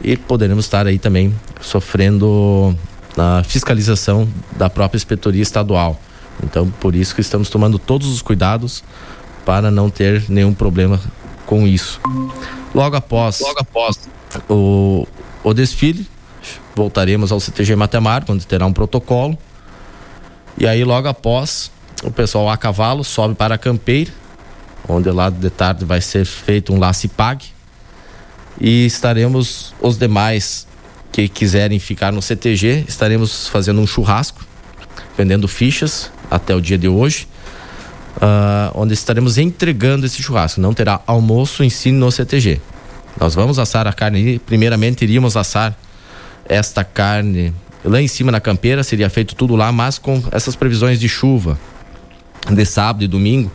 e 0.00 0.16
poderemos 0.16 0.64
estar 0.64 0.86
aí 0.86 0.98
também 0.98 1.34
sofrendo 1.60 2.74
a 3.18 3.42
fiscalização 3.44 4.26
da 4.56 4.70
própria 4.70 4.96
inspetoria 4.96 5.42
estadual. 5.42 6.00
Então, 6.42 6.70
por 6.80 6.94
isso 6.94 7.14
que 7.14 7.20
estamos 7.20 7.50
tomando 7.50 7.78
todos 7.78 8.08
os 8.08 8.22
cuidados 8.22 8.82
para 9.46 9.70
não 9.70 9.88
ter 9.88 10.24
nenhum 10.28 10.52
problema 10.52 11.00
com 11.46 11.66
isso. 11.68 12.00
Logo 12.74 12.96
após, 12.96 13.40
Logo 13.40 13.60
após 13.60 14.00
o, 14.50 15.06
o 15.44 15.54
desfile, 15.54 16.06
voltaremos 16.74 17.30
ao 17.30 17.38
CTG 17.38 17.76
Matemar, 17.76 18.26
quando 18.26 18.44
terá 18.44 18.66
um 18.66 18.72
protocolo. 18.72 19.38
E 20.58 20.66
aí, 20.66 20.82
logo 20.82 21.06
após, 21.06 21.70
o 22.02 22.10
pessoal 22.10 22.50
a 22.50 22.56
cavalo 22.56 23.04
sobe 23.04 23.36
para 23.36 23.54
a 23.54 23.58
campeira, 23.58 24.10
onde 24.88 25.08
lá 25.10 25.30
de 25.30 25.48
tarde 25.48 25.84
vai 25.84 26.00
ser 26.00 26.24
feito 26.24 26.74
um 26.74 26.78
laço 26.78 27.08
pague. 27.08 27.46
E 28.60 28.84
estaremos 28.84 29.74
os 29.80 29.96
demais 29.96 30.66
que 31.12 31.28
quiserem 31.28 31.78
ficar 31.78 32.12
no 32.12 32.20
CTG, 32.20 32.84
estaremos 32.88 33.46
fazendo 33.46 33.80
um 33.80 33.86
churrasco, 33.86 34.44
vendendo 35.16 35.46
fichas 35.46 36.10
até 36.28 36.54
o 36.54 36.60
dia 36.60 36.76
de 36.76 36.88
hoje, 36.88 37.28
uh, 38.16 38.72
onde 38.74 38.94
estaremos 38.94 39.38
entregando 39.38 40.06
esse 40.06 40.22
churrasco. 40.22 40.60
Não 40.60 40.72
terá 40.72 41.00
almoço 41.06 41.62
em 41.62 41.70
si 41.70 41.90
no 41.92 42.10
CTG. 42.10 42.60
Nós 43.18 43.34
vamos 43.34 43.58
assar 43.58 43.86
a 43.86 43.92
carne. 43.92 44.38
Primeiramente, 44.40 45.02
iríamos 45.02 45.36
assar 45.36 45.76
esta 46.48 46.84
carne 46.84 47.52
lá 47.84 48.00
em 48.00 48.08
cima 48.08 48.32
na 48.32 48.40
campeira, 48.40 48.82
seria 48.82 49.08
feito 49.08 49.34
tudo 49.34 49.54
lá, 49.54 49.70
mas 49.70 49.98
com 49.98 50.22
essas 50.32 50.56
previsões 50.56 50.98
de 50.98 51.08
chuva 51.08 51.58
de 52.50 52.64
sábado 52.64 53.04
e 53.04 53.08
domingo, 53.08 53.50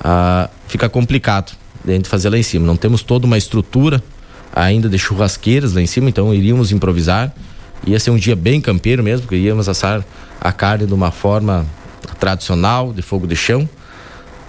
uh, 0.00 0.48
fica 0.68 0.88
complicado 0.88 1.56
de 1.84 1.92
a 1.92 1.94
gente 1.94 2.08
fazer 2.08 2.28
lá 2.28 2.38
em 2.38 2.42
cima. 2.42 2.66
Não 2.66 2.76
temos 2.76 3.02
toda 3.02 3.26
uma 3.26 3.38
estrutura 3.38 4.02
ainda 4.54 4.88
de 4.88 4.98
churrasqueiras 4.98 5.72
lá 5.72 5.80
em 5.80 5.86
cima, 5.86 6.08
então 6.08 6.34
iríamos 6.34 6.72
improvisar. 6.72 7.32
Ia 7.86 7.98
ser 7.98 8.10
um 8.10 8.16
dia 8.16 8.36
bem 8.36 8.60
campeiro 8.60 9.02
mesmo, 9.02 9.22
porque 9.22 9.36
íamos 9.36 9.68
assar 9.68 10.04
a 10.40 10.52
carne 10.52 10.86
de 10.86 10.92
uma 10.92 11.10
forma 11.10 11.66
tradicional, 12.18 12.92
de 12.92 13.02
fogo 13.02 13.26
de 13.26 13.36
chão, 13.36 13.68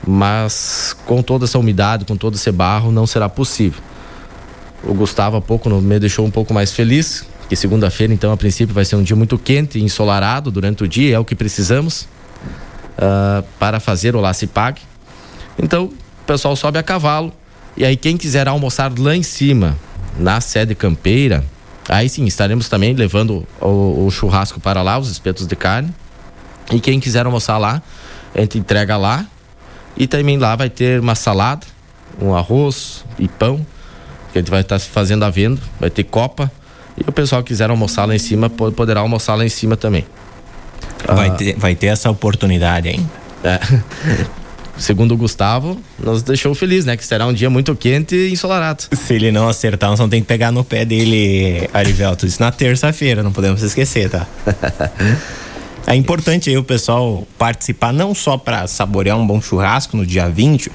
mas 0.06 0.96
com 1.06 1.22
toda 1.22 1.46
essa 1.46 1.60
umidade, 1.60 2.06
com 2.06 2.16
todo 2.16 2.36
esse 2.36 2.52
barro, 2.52 2.92
não 2.92 3.06
será 3.06 3.30
possível. 3.30 3.82
O 4.84 4.94
Gustavo 4.94 5.38
há 5.38 5.42
pouco 5.42 5.70
me 5.70 6.00
deixou 6.00 6.26
um 6.26 6.32
pouco 6.32 6.54
mais 6.54 6.72
feliz, 6.72 7.26
que 7.48 7.56
segunda-feira, 7.56 8.14
então, 8.14 8.32
a 8.32 8.38
princípio, 8.38 8.74
vai 8.74 8.86
ser 8.86 8.96
um 8.96 9.04
dia 9.04 9.16
muito 9.16 9.38
quente 9.38 9.78
e 9.78 9.84
ensolarado 9.84 10.50
durante 10.50 10.84
o 10.84 10.88
dia, 10.88 11.16
é 11.16 11.20
o 11.20 11.26
que 11.26 11.36
precisamos 11.36 12.08
uh, 12.98 13.44
para 13.60 13.80
fazer 13.80 14.16
o 14.16 14.22
Lacipag. 14.22 14.82
Então, 15.62 15.86
o 15.86 16.26
pessoal 16.26 16.56
sobe 16.56 16.80
a 16.80 16.84
cavalo, 16.84 17.32
e 17.76 17.86
aí 17.86 17.96
quem 17.96 18.18
quiser 18.18 18.48
almoçar 18.48 18.92
lá 18.98 19.16
em 19.16 19.24
cima, 19.24 19.78
na 20.18 20.42
sede 20.42 20.74
campeira, 20.74 21.44
aí 21.88 22.10
sim, 22.10 22.26
estaremos 22.26 22.70
também 22.70 22.94
levando 22.94 23.46
o, 23.60 24.06
o 24.06 24.12
churrasco 24.12 24.60
para 24.60 24.82
lá, 24.82 24.98
os 24.98 25.10
espetos 25.10 25.46
de 25.46 25.56
carne. 25.56 25.94
E 26.72 26.80
quem 26.80 27.00
quiser 27.00 27.26
almoçar 27.26 27.58
lá, 27.58 27.82
a 28.34 28.40
gente 28.40 28.58
entrega 28.58 28.98
lá. 28.98 29.26
E 29.96 30.08
também 30.08 30.38
lá 30.38 30.56
vai 30.56 30.70
ter 30.70 31.00
uma 31.00 31.16
salada, 31.16 31.66
um 32.22 32.36
arroz 32.36 33.04
e 33.20 33.28
pão, 33.28 33.66
que 34.32 34.40
a 34.40 34.42
gente 34.42 34.50
vai 34.50 34.62
estar 34.62 34.80
tá 34.80 34.86
fazendo 34.86 35.24
a 35.24 35.30
venda, 35.30 35.62
vai 35.80 35.90
ter 35.90 36.04
copa. 36.04 36.52
E 36.98 37.08
o 37.08 37.12
pessoal 37.12 37.42
que 37.44 37.50
quiser 37.50 37.70
almoçar 37.70 38.06
lá 38.06 38.16
em 38.16 38.20
cima, 38.20 38.50
poderá 38.50 39.02
almoçar 39.02 39.36
lá 39.36 39.46
em 39.46 39.50
cima 39.50 39.76
também. 39.76 40.06
Vai, 41.08 41.30
ah, 41.30 41.32
ter, 41.32 41.56
vai 41.58 41.76
ter 41.76 41.88
essa 41.88 42.10
oportunidade 42.10 42.90
ainda. 42.90 43.10
É. 43.44 43.60
segundo 44.78 45.14
o 45.14 45.18
Gustavo, 45.18 45.80
nos 46.00 46.24
deixou 46.24 46.54
feliz, 46.56 46.86
né? 46.86 46.98
Que 46.98 47.06
será 47.06 47.28
um 47.28 47.34
dia 47.34 47.50
muito 47.50 47.76
quente 47.76 48.16
e 48.16 48.32
ensolarado. 48.32 48.84
Se 48.92 49.14
ele 49.14 49.32
não 49.32 49.48
acertar, 49.48 49.90
nós 49.90 50.00
vamos 50.00 50.12
ter 50.12 50.20
que 50.22 50.28
pegar 50.28 50.52
no 50.52 50.64
pé 50.64 50.84
dele, 50.84 51.70
Arivelto. 51.74 52.26
Isso 52.26 52.42
na 52.42 52.52
terça-feira, 52.52 53.24
não 53.24 53.32
podemos 53.32 53.62
esquecer, 53.62 54.10
tá? 54.10 54.26
é 55.92 55.96
importante 55.96 56.50
aí 56.50 56.58
o 56.58 56.64
pessoal 56.64 57.28
participar, 57.38 57.92
não 57.92 58.16
só 58.16 58.38
para 58.38 58.66
saborear 58.66 59.18
um 59.18 59.28
bom 59.28 59.42
churrasco 59.42 59.98
no 59.98 60.06
dia 60.06 60.30
20, 60.30 60.72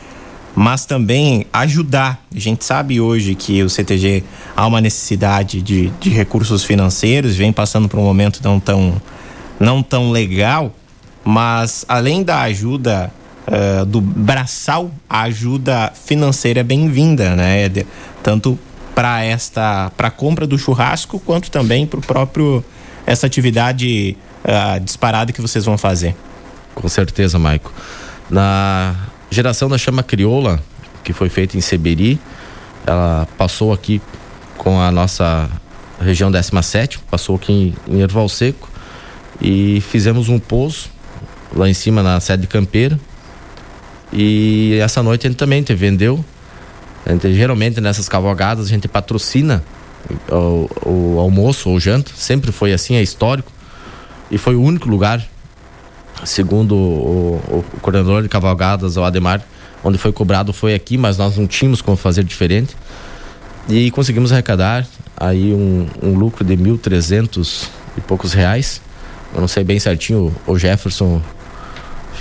mas 0.55 0.85
também 0.85 1.47
ajudar. 1.51 2.23
A 2.35 2.39
gente 2.39 2.63
sabe 2.63 3.01
hoje 3.01 3.35
que 3.35 3.63
o 3.63 3.71
CTG 3.71 4.23
há 4.55 4.67
uma 4.67 4.79
necessidade 4.79 5.63
de, 5.63 5.89
de 6.01 6.11
recursos 6.11 6.65
financeiros, 6.65 7.35
vem 7.35 7.51
passando 7.51 7.89
por 7.89 7.99
um 7.99 8.03
momento 8.03 8.41
não 8.45 8.61
tão, 8.61 9.01
não 9.59 9.83
tão 9.83 10.11
legal, 10.11 10.75
mas 11.25 11.83
além 11.89 12.23
da 12.23 12.43
ajuda 12.43 13.11
uh, 13.49 13.87
do 13.87 14.03
braçal, 14.03 14.91
a 15.09 15.23
ajuda 15.23 15.93
financeira 15.95 16.61
é 16.61 16.63
bem-vinda, 16.63 17.35
né, 17.35 17.63
Éder? 17.63 17.87
Tanto 18.23 18.59
para 18.95 19.25
esta, 19.25 19.91
para 19.97 20.11
compra 20.11 20.47
do 20.47 20.59
churrasco, 20.59 21.19
quanto 21.21 21.51
também 21.51 21.87
para 21.87 22.01
o 22.01 22.03
próprio 22.03 22.63
essa 23.07 23.27
atividade 23.27 24.17
uh, 24.47 24.81
disparada 24.81 25.33
que 25.33 25.43
vocês 25.43 25.65
vão 25.65 25.77
fazer. 25.77 26.15
Com 26.75 26.89
certeza, 26.89 27.39
Maico. 27.39 27.73
Na 28.31 28.95
geração 29.31 29.69
da 29.69 29.77
chama 29.77 30.03
crioula, 30.03 30.63
que 31.03 31.13
foi 31.13 31.29
feita 31.29 31.57
em 31.57 31.61
Seberi, 31.61 32.21
ela 32.87 33.27
passou 33.37 33.73
aqui 33.73 34.01
com 34.57 34.81
a 34.81 34.91
nossa 34.91 35.49
região 36.01 36.31
17, 36.31 36.99
passou 37.11 37.37
aqui 37.37 37.75
em, 37.89 38.01
Erval 38.01 38.29
Seco 38.29 38.69
e 39.41 39.81
fizemos 39.81 40.29
um 40.29 40.39
poço 40.39 40.91
lá 41.55 41.69
em 41.69 41.75
cima 41.75 42.03
na 42.03 42.21
sede 42.21 42.47
campeira 42.47 42.99
e 44.13 44.79
essa 44.81 45.03
noite 45.03 45.27
a 45.27 45.31
gente 45.31 45.39
também 45.39 45.63
te 45.63 45.75
vendeu. 45.75 46.25
Gente, 47.07 47.33
geralmente 47.35 47.81
nessas 47.81 48.09
cavalgadas 48.09 48.67
a 48.67 48.69
gente 48.69 48.89
patrocina 48.89 49.63
o, 50.29 50.69
o 50.85 51.21
almoço 51.21 51.71
ou 51.71 51.79
janta, 51.79 52.11
sempre 52.15 52.53
foi 52.53 52.73
assim, 52.73 52.97
é 52.97 53.03
histórico. 53.03 53.53
E 54.31 54.39
foi 54.39 54.55
o 54.55 54.63
único 54.63 54.89
lugar, 54.89 55.25
segundo 56.25 56.75
o, 56.75 57.65
o 57.75 57.81
coordenador 57.81 58.23
de 58.23 58.29
cavalgadas, 58.29 58.97
o 58.97 59.05
Ademar, 59.05 59.43
onde 59.85 59.99
foi 59.99 60.13
cobrado 60.13 60.53
foi 60.53 60.75
aqui, 60.75 60.99
mas 60.99 61.17
nós 61.17 61.37
não 61.37 61.47
tínhamos 61.47 61.81
como 61.81 61.97
fazer 61.97 62.25
diferente. 62.25 62.77
E 63.69 63.91
conseguimos 63.91 64.33
arrecadar 64.33 64.87
aí 65.17 65.53
um, 65.53 65.87
um 66.03 66.19
lucro 66.19 66.45
de 66.45 66.57
mil 66.57 66.79
trezentos 66.79 67.69
e 67.97 68.01
poucos 68.01 68.33
reais. 68.33 68.81
Eu 69.35 69.41
não 69.41 69.49
sei 69.49 69.65
bem 69.65 69.79
certinho, 69.79 70.35
o 70.47 70.59
Jefferson 70.59 71.21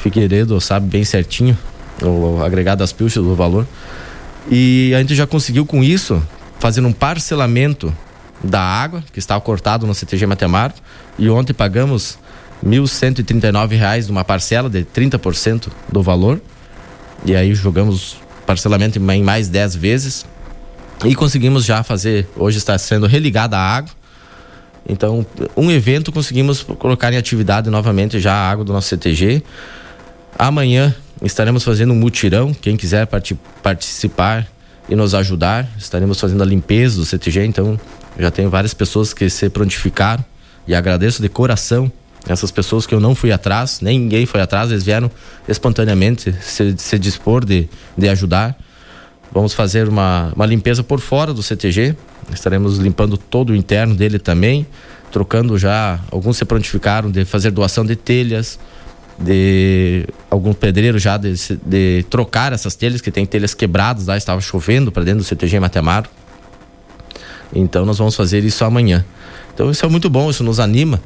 Figueiredo 0.02 0.60
sabe 0.60 0.88
bem 0.88 1.04
certinho 1.04 1.58
o 2.02 2.42
agregado 2.44 2.80
das 2.80 2.92
pilchas 2.92 3.24
do 3.24 3.36
valor. 3.36 3.66
E 4.50 4.94
a 4.96 5.00
gente 5.00 5.16
já 5.16 5.26
conseguiu 5.26 5.66
com 5.66 5.84
isso, 5.84 6.22
fazendo 6.60 6.88
um 6.88 6.94
parcelamento 6.94 7.94
da 8.46 8.62
água, 8.62 9.04
que 9.12 9.20
estava 9.20 9.42
cortado 9.42 9.88
no 9.88 9.94
CTG 9.94 10.26
Matemático, 10.26 10.82
e 11.18 11.30
ontem 11.30 11.54
pagamos 11.54 12.18
R$ 12.64 12.70
1.139 12.70 14.08
numa 14.08 14.24
parcela 14.24 14.70
de 14.70 14.84
30% 14.84 15.70
do 15.92 16.02
valor. 16.02 16.42
E 17.26 17.36
aí 17.36 17.54
jogamos 17.56 18.18
parcelamento 18.46 19.00
em 19.00 19.24
mais 19.24 19.50
10 19.50 19.76
vezes. 19.76 20.26
E 21.04 21.16
conseguimos 21.16 21.66
já 21.66 21.84
fazer, 21.84 22.28
hoje 22.36 22.58
está 22.58 22.78
sendo 22.78 23.08
religada 23.08 23.58
a 23.58 23.62
água. 23.62 23.92
Então, 24.88 25.26
um 25.58 25.72
evento 25.72 26.12
conseguimos 26.12 26.62
colocar 26.62 27.12
em 27.12 27.18
atividade 27.18 27.70
novamente 27.70 28.20
já 28.20 28.34
a 28.34 28.50
água 28.50 28.64
do 28.64 28.72
nosso 28.72 28.88
CTG. 28.90 29.44
Amanhã 30.38 30.96
estaremos 31.24 31.64
fazendo 31.64 31.92
um 31.92 31.96
mutirão. 31.96 32.54
Quem 32.54 32.78
quiser 32.78 33.08
part 33.08 33.36
participar 33.64 34.48
e 34.88 34.96
nos 34.96 35.16
ajudar, 35.16 35.68
estaremos 35.78 36.20
fazendo 36.20 36.44
a 36.44 36.46
limpeza 36.46 36.98
do 36.98 37.06
CTG. 37.06 37.46
Então, 37.46 37.80
já 38.18 38.32
tenho 38.32 38.50
várias 38.50 38.74
pessoas 38.74 39.14
que 39.14 39.30
se 39.30 39.50
prontificaram 39.50 40.24
e 40.68 40.74
agradeço 40.74 41.22
de 41.22 41.30
coração 41.30 41.92
essas 42.28 42.50
pessoas 42.50 42.88
que 42.88 42.94
eu 42.94 43.00
não 43.00 43.14
fui 43.14 43.32
atrás, 43.32 43.82
nem 43.82 44.00
ninguém 44.00 44.26
foi 44.26 44.42
atrás, 44.42 44.72
eles 44.72 44.84
vieram 44.84 45.12
espontaneamente 45.48 46.34
se, 46.42 46.76
se 46.78 46.98
dispor 46.98 47.46
de, 47.46 47.70
de 47.96 48.10
ajudar. 48.10 48.58
Vamos 49.32 49.54
fazer 49.54 49.88
uma, 49.88 50.32
uma 50.36 50.46
limpeza 50.46 50.84
por 50.84 51.00
fora 51.00 51.34
do 51.34 51.44
CTG, 51.44 51.96
estaremos 52.34 52.78
limpando 52.78 53.18
todo 53.18 53.52
o 53.52 53.56
interno 53.56 53.94
dele 53.94 54.18
também, 54.18 54.66
trocando 55.12 55.58
já, 55.58 56.00
alguns 56.12 56.38
se 56.38 56.46
prontificaram 56.46 57.12
de 57.12 57.26
fazer 57.26 57.52
doação 57.52 57.86
de 57.86 57.96
telhas, 57.96 58.58
de 59.20 60.06
algum 60.30 60.54
pedreiro 60.54 60.98
já 60.98 61.18
de, 61.18 61.34
de, 61.64 62.06
trocar 62.10 62.54
essas 62.54 62.76
telhas, 62.76 63.02
que 63.02 63.12
tem 63.12 63.26
telhas 63.26 63.54
quebradas 63.54 64.08
lá, 64.08 64.18
estava 64.18 64.42
chovendo 64.42 64.92
para 64.92 65.04
dentro 65.04 65.20
do 65.20 65.26
CTG 65.26 65.60
Matemaro. 65.60 66.10
Então 67.54 67.86
nós 67.86 67.98
vamos 67.98 68.16
fazer 68.16 68.44
isso 68.44 68.64
amanhã. 68.64 69.06
Então 69.54 69.70
isso 69.72 69.86
é 69.86 69.90
muito 69.90 70.10
bom, 70.10 70.30
isso 70.30 70.44
nos 70.44 70.60
anima 70.60 71.02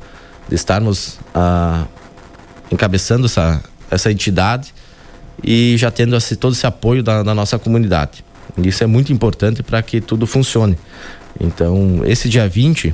de 0.48 0.56
estarmos 0.56 1.20
ah, 1.34 1.86
encabeçando 2.72 3.26
essa, 3.26 3.62
essa 3.90 4.12
entidade 4.12 4.74
e 5.44 5.78
já 5.78 5.92
tendo 5.92 6.16
esse, 6.16 6.36
todo 6.36 6.54
esse 6.54 6.66
apoio 6.66 7.04
da, 7.04 7.24
da 7.24 7.34
nossa 7.34 7.58
comunidade. 7.58 8.24
Isso 8.58 8.84
é 8.84 8.88
muito 8.88 9.14
importante 9.14 9.64
para 9.64 9.82
que 9.82 10.02
tudo 10.02 10.26
funcione. 10.26 10.78
Então, 11.40 12.02
esse 12.06 12.28
dia 12.28 12.48
20, 12.48 12.94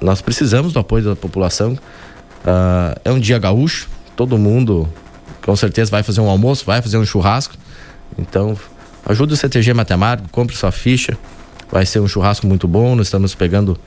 nós 0.00 0.20
precisamos 0.20 0.72
do 0.72 0.78
apoio 0.78 1.04
da 1.04 1.16
população. 1.16 1.72
Uh, 1.72 2.98
é 3.04 3.12
um 3.12 3.20
dia 3.20 3.38
gaúcho, 3.38 3.88
todo 4.16 4.38
mundo 4.38 4.88
com 5.44 5.54
certeza 5.54 5.90
vai 5.90 6.02
fazer 6.02 6.20
um 6.20 6.28
almoço, 6.28 6.64
vai 6.64 6.82
fazer 6.82 6.98
um 6.98 7.04
churrasco. 7.04 7.54
Então, 8.18 8.56
ajude 9.04 9.34
o 9.34 9.36
CTG 9.36 9.72
Matemático, 9.74 10.28
compre 10.30 10.56
sua 10.56 10.72
ficha. 10.72 11.16
Vai 11.70 11.84
ser 11.84 12.00
um 12.00 12.08
churrasco 12.08 12.46
muito 12.46 12.68
bom. 12.68 12.94
Nós 12.94 13.06
estamos 13.06 13.34
pegando 13.34 13.78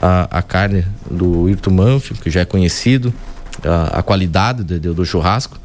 a, 0.00 0.38
a 0.38 0.42
carne 0.42 0.84
do 1.10 1.48
Irto 1.48 1.70
Manfio, 1.70 2.16
que 2.16 2.30
já 2.30 2.40
é 2.40 2.44
conhecido, 2.44 3.12
a, 3.64 3.98
a 3.98 4.02
qualidade 4.02 4.64
de, 4.64 4.78
de, 4.78 4.92
do 4.92 5.04
churrasco. 5.04 5.58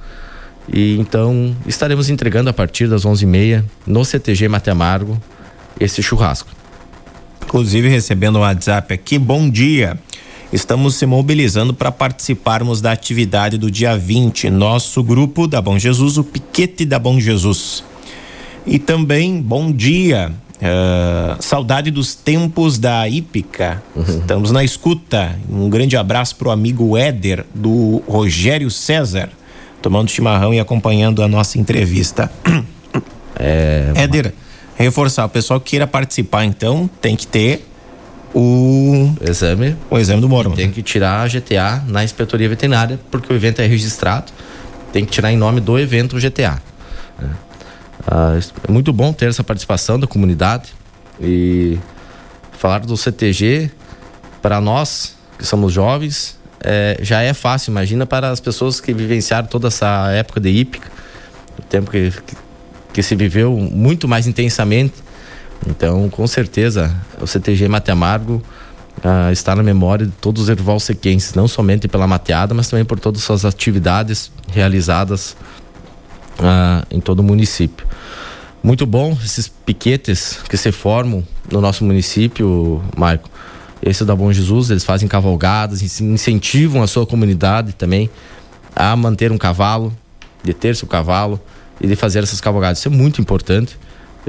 E 0.71 0.97
então 0.99 1.55
estaremos 1.65 2.09
entregando 2.09 2.49
a 2.49 2.53
partir 2.53 2.87
das 2.87 3.03
11h30 3.03 3.63
no 3.87 4.05
CTG 4.05 4.47
Matemático 4.47 5.19
esse 5.79 6.03
churrasco. 6.03 6.49
Inclusive 7.43 7.89
recebendo 7.89 8.37
um 8.37 8.41
WhatsApp 8.41 8.93
aqui, 8.93 9.17
bom 9.17 9.49
dia. 9.49 9.97
Estamos 10.51 10.95
se 10.95 11.05
mobilizando 11.05 11.73
para 11.73 11.91
participarmos 11.91 12.81
da 12.81 12.91
atividade 12.91 13.57
do 13.57 13.69
dia 13.69 13.95
20. 13.95 14.49
Nosso 14.49 15.03
grupo 15.03 15.47
da 15.47 15.61
Bom 15.61 15.77
Jesus, 15.77 16.17
o 16.17 16.23
Piquete 16.23 16.85
da 16.85 16.97
Bom 16.99 17.19
Jesus. 17.19 17.83
E 18.65 18.77
também, 18.77 19.41
bom 19.41 19.71
dia. 19.71 20.31
Uh, 20.59 21.41
saudade 21.41 21.89
dos 21.89 22.15
tempos 22.15 22.77
da 22.77 23.07
hípica. 23.07 23.81
Uhum. 23.95 24.03
Estamos 24.03 24.51
na 24.51 24.63
escuta. 24.63 25.37
Um 25.49 25.69
grande 25.69 25.95
abraço 25.95 26.35
para 26.35 26.49
o 26.49 26.51
amigo 26.51 26.97
Éder, 26.97 27.45
do 27.55 28.03
Rogério 28.07 28.69
César, 28.69 29.29
tomando 29.81 30.11
chimarrão 30.11 30.53
e 30.53 30.59
acompanhando 30.59 31.23
a 31.23 31.27
nossa 31.27 31.57
entrevista. 31.57 32.31
É... 33.41 33.93
Éder, 33.95 34.33
reforçar, 34.75 35.23
o 35.23 35.29
pessoal 35.29 35.61
que 35.61 35.69
queira 35.69 35.87
participar, 35.87 36.43
então, 36.43 36.89
tem 36.99 37.15
que 37.15 37.25
ter 37.25 37.65
o 38.33 39.13
exame, 39.21 39.77
o 39.89 39.97
exame 39.97 40.21
do 40.21 40.27
Mormon. 40.27 40.55
Tem 40.55 40.69
que 40.69 40.83
tirar 40.83 41.21
a 41.21 41.27
GTA 41.27 41.83
na 41.87 42.03
inspetoria 42.03 42.49
veterinária, 42.49 42.99
porque 43.09 43.31
o 43.31 43.35
evento 43.35 43.61
é 43.61 43.65
registrado. 43.65 44.31
Tem 44.91 45.05
que 45.05 45.11
tirar 45.11 45.31
em 45.31 45.37
nome 45.37 45.61
do 45.61 45.79
evento 45.79 46.17
o 46.17 46.19
GTA. 46.19 46.61
É. 47.21 47.48
Ah, 48.11 48.39
é 48.67 48.71
muito 48.71 48.91
bom 48.91 49.13
ter 49.13 49.29
essa 49.29 49.43
participação 49.43 49.99
da 49.99 50.07
comunidade 50.07 50.73
e 51.21 51.77
falar 52.53 52.79
do 52.79 52.97
CTG 52.97 53.69
para 54.41 54.59
nós 54.59 55.15
que 55.37 55.45
somos 55.45 55.71
jovens 55.71 56.39
é, 56.61 56.97
já 57.01 57.21
é 57.21 57.33
fácil. 57.33 57.71
Imagina 57.71 58.05
para 58.05 58.31
as 58.31 58.39
pessoas 58.39 58.81
que 58.81 58.93
vivenciaram 58.93 59.47
toda 59.47 59.67
essa 59.67 60.09
época 60.11 60.39
de 60.39 60.49
hípica, 60.49 60.89
o 61.57 61.61
tempo 61.61 61.91
que, 61.91 62.11
que, 62.11 62.35
que 62.93 63.03
se 63.03 63.15
viveu 63.15 63.55
muito 63.55 64.07
mais 64.07 64.25
intensamente 64.25 65.09
então, 65.67 66.09
com 66.09 66.25
certeza, 66.27 66.93
o 67.19 67.27
CTG 67.27 67.67
Mate 67.67 67.91
Amargo 67.91 68.41
ah, 69.03 69.31
está 69.31 69.55
na 69.55 69.63
memória 69.63 70.05
de 70.05 70.11
todos 70.13 70.43
os 70.43 70.49
ervalsequenses, 70.49 71.33
não 71.33 71.47
somente 71.47 71.87
pela 71.87 72.07
mateada, 72.07 72.53
mas 72.53 72.69
também 72.69 72.85
por 72.85 72.99
todas 72.99 73.21
as 73.21 73.25
suas 73.25 73.45
atividades 73.45 74.31
realizadas 74.51 75.35
ah, 76.39 76.83
em 76.89 76.99
todo 76.99 77.19
o 77.19 77.23
município. 77.23 77.85
Muito 78.61 78.85
bom 78.85 79.17
esses 79.23 79.47
piquetes 79.47 80.39
que 80.49 80.57
se 80.57 80.71
formam 80.71 81.23
no 81.51 81.61
nosso 81.61 81.83
município, 81.85 82.81
Marco. 82.97 83.29
Esse 83.81 84.03
da 84.03 84.13
Bom 84.13 84.31
Jesus, 84.31 84.69
eles 84.69 84.83
fazem 84.83 85.07
cavalgadas, 85.07 85.81
incentivam 86.01 86.83
a 86.83 86.87
sua 86.87 87.05
comunidade 87.05 87.73
também 87.73 88.09
a 88.75 88.93
manter 88.95 89.31
um 89.31 89.37
cavalo, 89.37 89.95
de 90.43 90.53
ter 90.53 90.75
seu 90.75 90.87
cavalo 90.87 91.39
e 91.79 91.87
de 91.87 91.95
fazer 91.95 92.21
essas 92.21 92.41
cavalgadas. 92.41 92.79
Isso 92.79 92.89
é 92.89 92.91
muito 92.91 93.21
importante. 93.21 93.77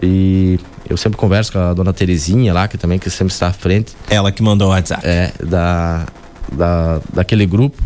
E 0.01 0.59
eu 0.89 0.97
sempre 0.97 1.19
converso 1.19 1.53
com 1.53 1.59
a 1.59 1.75
dona 1.75 1.93
Terezinha 1.93 2.55
lá, 2.55 2.69
que 2.69 2.79
também 2.79 2.99
que 2.99 3.11
sempre 3.11 3.33
está 3.33 3.49
à 3.49 3.53
frente. 3.53 3.93
Ela 4.09 4.31
que 4.31 4.43
mandou 4.43 4.69
o 4.69 4.71
WhatsApp. 4.71 5.03
É, 5.05 5.33
da, 5.45 6.07
da, 6.53 7.01
daquele 7.13 7.45
grupo. 7.45 7.83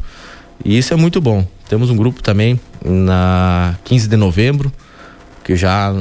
E 0.63 0.77
isso 0.77 0.93
é 0.93 0.97
muito 0.97 1.21
bom. 1.21 1.47
Temos 1.69 1.91
um 1.91 1.97
grupo 1.97 2.23
também 2.23 2.61
na 2.85 3.77
15 3.85 4.09
de 4.09 4.17
novembro, 4.17 4.73
que 5.43 5.57
já 5.57 5.95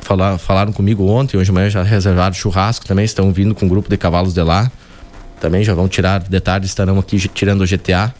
falar, 0.00 0.38
falaram 0.38 0.72
comigo 0.72 1.06
ontem, 1.06 1.36
hoje 1.36 1.46
de 1.46 1.52
manhã 1.52 1.70
já 1.70 1.82
reservaram 1.82 2.34
churrasco 2.34 2.86
também, 2.86 3.04
estão 3.04 3.32
vindo 3.32 3.54
com 3.54 3.66
um 3.66 3.68
grupo 3.68 3.88
de 3.88 3.96
cavalos 3.96 4.34
de 4.34 4.42
lá. 4.42 4.70
Também 5.40 5.62
já 5.62 5.74
vão 5.74 5.88
tirar 5.88 6.20
detalhes, 6.20 6.68
estarão 6.68 6.98
aqui 6.98 7.18
tirando 7.28 7.62
o 7.62 7.66
GTA. 7.66 8.14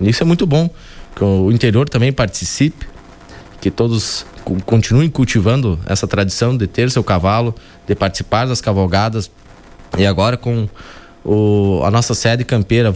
Isso 0.00 0.22
é 0.22 0.26
muito 0.26 0.46
bom, 0.46 0.68
que 1.14 1.22
o 1.22 1.50
interior 1.52 1.88
também 1.88 2.12
participe, 2.12 2.86
que 3.60 3.70
todos 3.70 4.26
continuem 4.66 5.08
cultivando 5.08 5.78
essa 5.86 6.06
tradição 6.06 6.56
de 6.56 6.66
ter 6.66 6.90
seu 6.90 7.04
cavalo, 7.04 7.54
de 7.86 7.94
participar 7.94 8.46
das 8.46 8.60
cavalgadas. 8.60 9.30
E 9.96 10.06
agora 10.06 10.36
com 10.36 10.68
o, 11.24 11.80
a 11.84 11.90
nossa 11.90 12.14
sede 12.14 12.44
campeira 12.44 12.92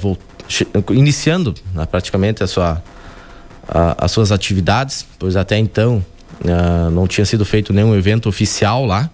iniciando 0.91 1.55
né, 1.75 1.87
praticamente 1.87 2.43
a 2.43 2.47
sua, 2.47 2.83
a, 3.69 4.05
as 4.05 4.11
suas 4.11 4.33
atividades, 4.33 5.07
pois 5.19 5.37
até 5.37 5.59
então 5.59 6.05
uh, 6.45 6.91
não 6.91 7.07
tinha 7.07 7.25
sido 7.25 7.45
feito 7.45 7.73
nenhum 7.73 7.95
evento 7.95 8.29
oficial 8.29 8.87
lá, 8.87 9.11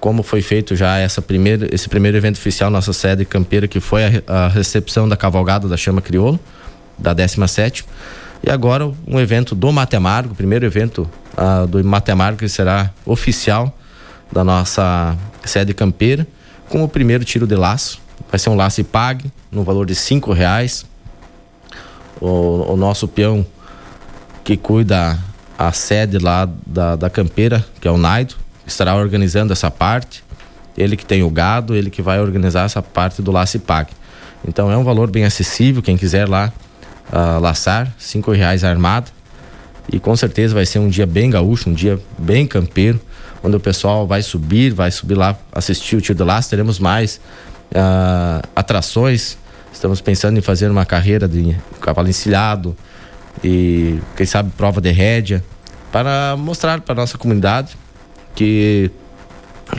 como 0.00 0.22
foi 0.22 0.42
feito 0.42 0.74
já 0.74 0.98
essa 0.98 1.22
primeira, 1.22 1.72
esse 1.72 1.88
primeiro 1.88 2.16
evento 2.16 2.36
oficial 2.36 2.70
nossa 2.70 2.92
sede 2.92 3.24
campeira, 3.24 3.68
que 3.68 3.78
foi 3.78 4.02
a, 4.04 4.22
a 4.26 4.48
recepção 4.48 5.08
da 5.08 5.16
cavalgada 5.16 5.68
da 5.68 5.76
Chama 5.76 6.02
Crioulo, 6.02 6.40
da 6.98 7.12
17 7.12 7.84
e 8.44 8.50
agora 8.50 8.90
um 9.06 9.20
evento 9.20 9.54
do 9.54 9.70
Matemático, 9.70 10.34
o 10.34 10.36
primeiro 10.36 10.66
evento 10.66 11.08
uh, 11.36 11.66
do 11.66 11.82
Matemático 11.84 12.40
que 12.40 12.48
será 12.48 12.90
oficial 13.06 13.72
da 14.32 14.42
nossa 14.42 15.16
sede 15.44 15.72
campeira, 15.72 16.26
com 16.68 16.82
o 16.82 16.88
primeiro 16.88 17.24
tiro 17.24 17.46
de 17.46 17.54
laço. 17.54 18.00
Vai 18.28 18.38
ser 18.38 18.50
um 18.50 18.56
laço 18.56 18.80
e 18.80 18.84
pague, 18.84 19.30
no 19.50 19.62
valor 19.62 19.86
de 19.86 19.94
cinco 19.94 20.32
reais. 20.32 20.84
O, 22.20 22.72
o 22.72 22.76
nosso 22.76 23.06
peão 23.06 23.46
que 24.44 24.56
cuida 24.56 25.18
a 25.58 25.72
sede 25.72 26.18
lá 26.18 26.48
da, 26.66 26.96
da 26.96 27.08
campeira, 27.08 27.64
que 27.80 27.86
é 27.86 27.90
o 27.90 27.96
Naido, 27.96 28.34
estará 28.66 28.94
organizando 28.94 29.52
essa 29.52 29.70
parte. 29.70 30.24
Ele 30.76 30.96
que 30.96 31.04
tem 31.04 31.22
o 31.22 31.30
gado, 31.30 31.74
ele 31.74 31.90
que 31.90 32.00
vai 32.00 32.20
organizar 32.20 32.64
essa 32.64 32.82
parte 32.82 33.20
do 33.20 33.30
laço 33.30 33.56
e 33.56 33.60
pague. 33.60 33.92
Então 34.46 34.70
é 34.70 34.76
um 34.76 34.82
valor 34.82 35.10
bem 35.10 35.24
acessível, 35.24 35.82
quem 35.82 35.96
quiser 35.96 36.28
lá 36.28 36.52
uh, 37.12 37.40
laçar, 37.40 37.92
cinco 37.98 38.32
reais 38.32 38.64
armado. 38.64 39.10
E 39.92 40.00
com 40.00 40.16
certeza 40.16 40.54
vai 40.54 40.64
ser 40.64 40.78
um 40.78 40.88
dia 40.88 41.06
bem 41.06 41.30
gaúcho, 41.30 41.68
um 41.68 41.74
dia 41.74 42.00
bem 42.18 42.46
campeiro, 42.46 43.00
onde 43.42 43.56
o 43.56 43.60
pessoal 43.60 44.06
vai 44.06 44.22
subir, 44.22 44.72
vai 44.72 44.90
subir 44.90 45.14
lá 45.14 45.36
assistir 45.52 45.96
o 45.96 46.00
tiro 46.00 46.16
de 46.16 46.24
laço. 46.24 46.48
Teremos 46.48 46.78
mais 46.78 47.20
uh, 47.70 48.48
atrações. 48.56 49.36
Estamos 49.72 50.00
pensando 50.00 50.38
em 50.38 50.40
fazer 50.42 50.70
uma 50.70 50.86
carreira 50.86 51.28
de 51.28 51.56
cavalo 51.80 52.08
encilhado 52.08 52.76
e, 53.42 53.98
quem 54.16 54.26
sabe, 54.26 54.50
prova 54.56 54.80
de 54.80 54.90
rédea, 54.90 55.44
para 55.90 56.36
mostrar 56.36 56.80
para 56.80 56.94
nossa 56.94 57.18
comunidade 57.18 57.76
que, 58.34 58.90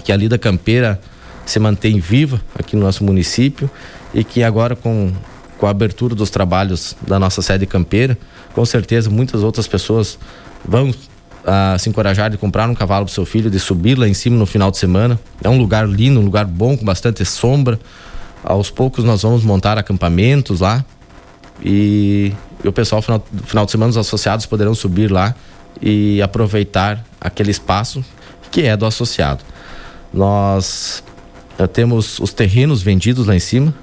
que 0.04 0.12
a 0.12 0.18
lida 0.18 0.38
campeira 0.38 1.00
se 1.46 1.60
mantém 1.60 2.00
viva 2.00 2.42
aqui 2.58 2.76
no 2.76 2.84
nosso 2.84 3.04
município 3.04 3.70
e 4.14 4.24
que 4.24 4.44
agora 4.44 4.76
com 4.76 5.12
com 5.64 5.68
a 5.68 5.70
abertura 5.70 6.14
dos 6.14 6.30
trabalhos 6.30 6.94
da 7.08 7.18
nossa 7.18 7.42
sede 7.42 7.66
campeira, 7.66 8.18
com 8.54 8.66
certeza 8.66 9.10
muitas 9.10 9.44
outras 9.44 9.66
pessoas 9.66 10.20
vão 10.68 10.94
ah, 11.46 11.78
se 11.80 11.88
encorajar 11.88 12.30
de 12.30 12.38
comprar 12.38 12.70
um 12.70 12.76
cavalo 12.76 13.06
para 13.06 13.14
seu 13.14 13.26
filho, 13.26 13.50
de 13.50 13.60
subir 13.62 13.98
lá 13.98 14.06
em 14.06 14.14
cima 14.14 14.36
no 14.36 14.46
final 14.46 14.70
de 14.70 14.78
semana. 14.78 15.18
É 15.42 15.48
um 15.48 15.58
lugar 15.58 15.88
lindo, 15.88 16.20
um 16.20 16.26
lugar 16.26 16.46
bom, 16.46 16.78
com 16.78 16.84
bastante 16.84 17.24
sombra. 17.24 17.80
Aos 18.44 18.70
poucos 18.70 19.06
nós 19.06 19.22
vamos 19.22 19.42
montar 19.46 19.78
acampamentos 19.78 20.60
lá 20.60 20.84
e, 21.64 22.34
e 22.64 22.68
o 22.68 22.72
pessoal, 22.72 23.02
final, 23.02 23.26
final 23.46 23.66
de 23.66 23.72
semana, 23.72 23.90
os 23.90 23.98
associados 23.98 24.46
poderão 24.46 24.74
subir 24.74 25.12
lá 25.12 25.36
e 25.82 26.22
aproveitar 26.22 27.04
aquele 27.20 27.52
espaço 27.52 28.04
que 28.50 28.62
é 28.62 28.78
do 28.78 28.86
associado. 28.86 29.44
Nós 30.14 31.04
uh, 31.60 31.68
temos 31.68 32.20
os 32.20 32.32
terrenos 32.32 32.82
vendidos 32.82 33.28
lá 33.28 33.36
em 33.36 33.40
cima, 33.40 33.74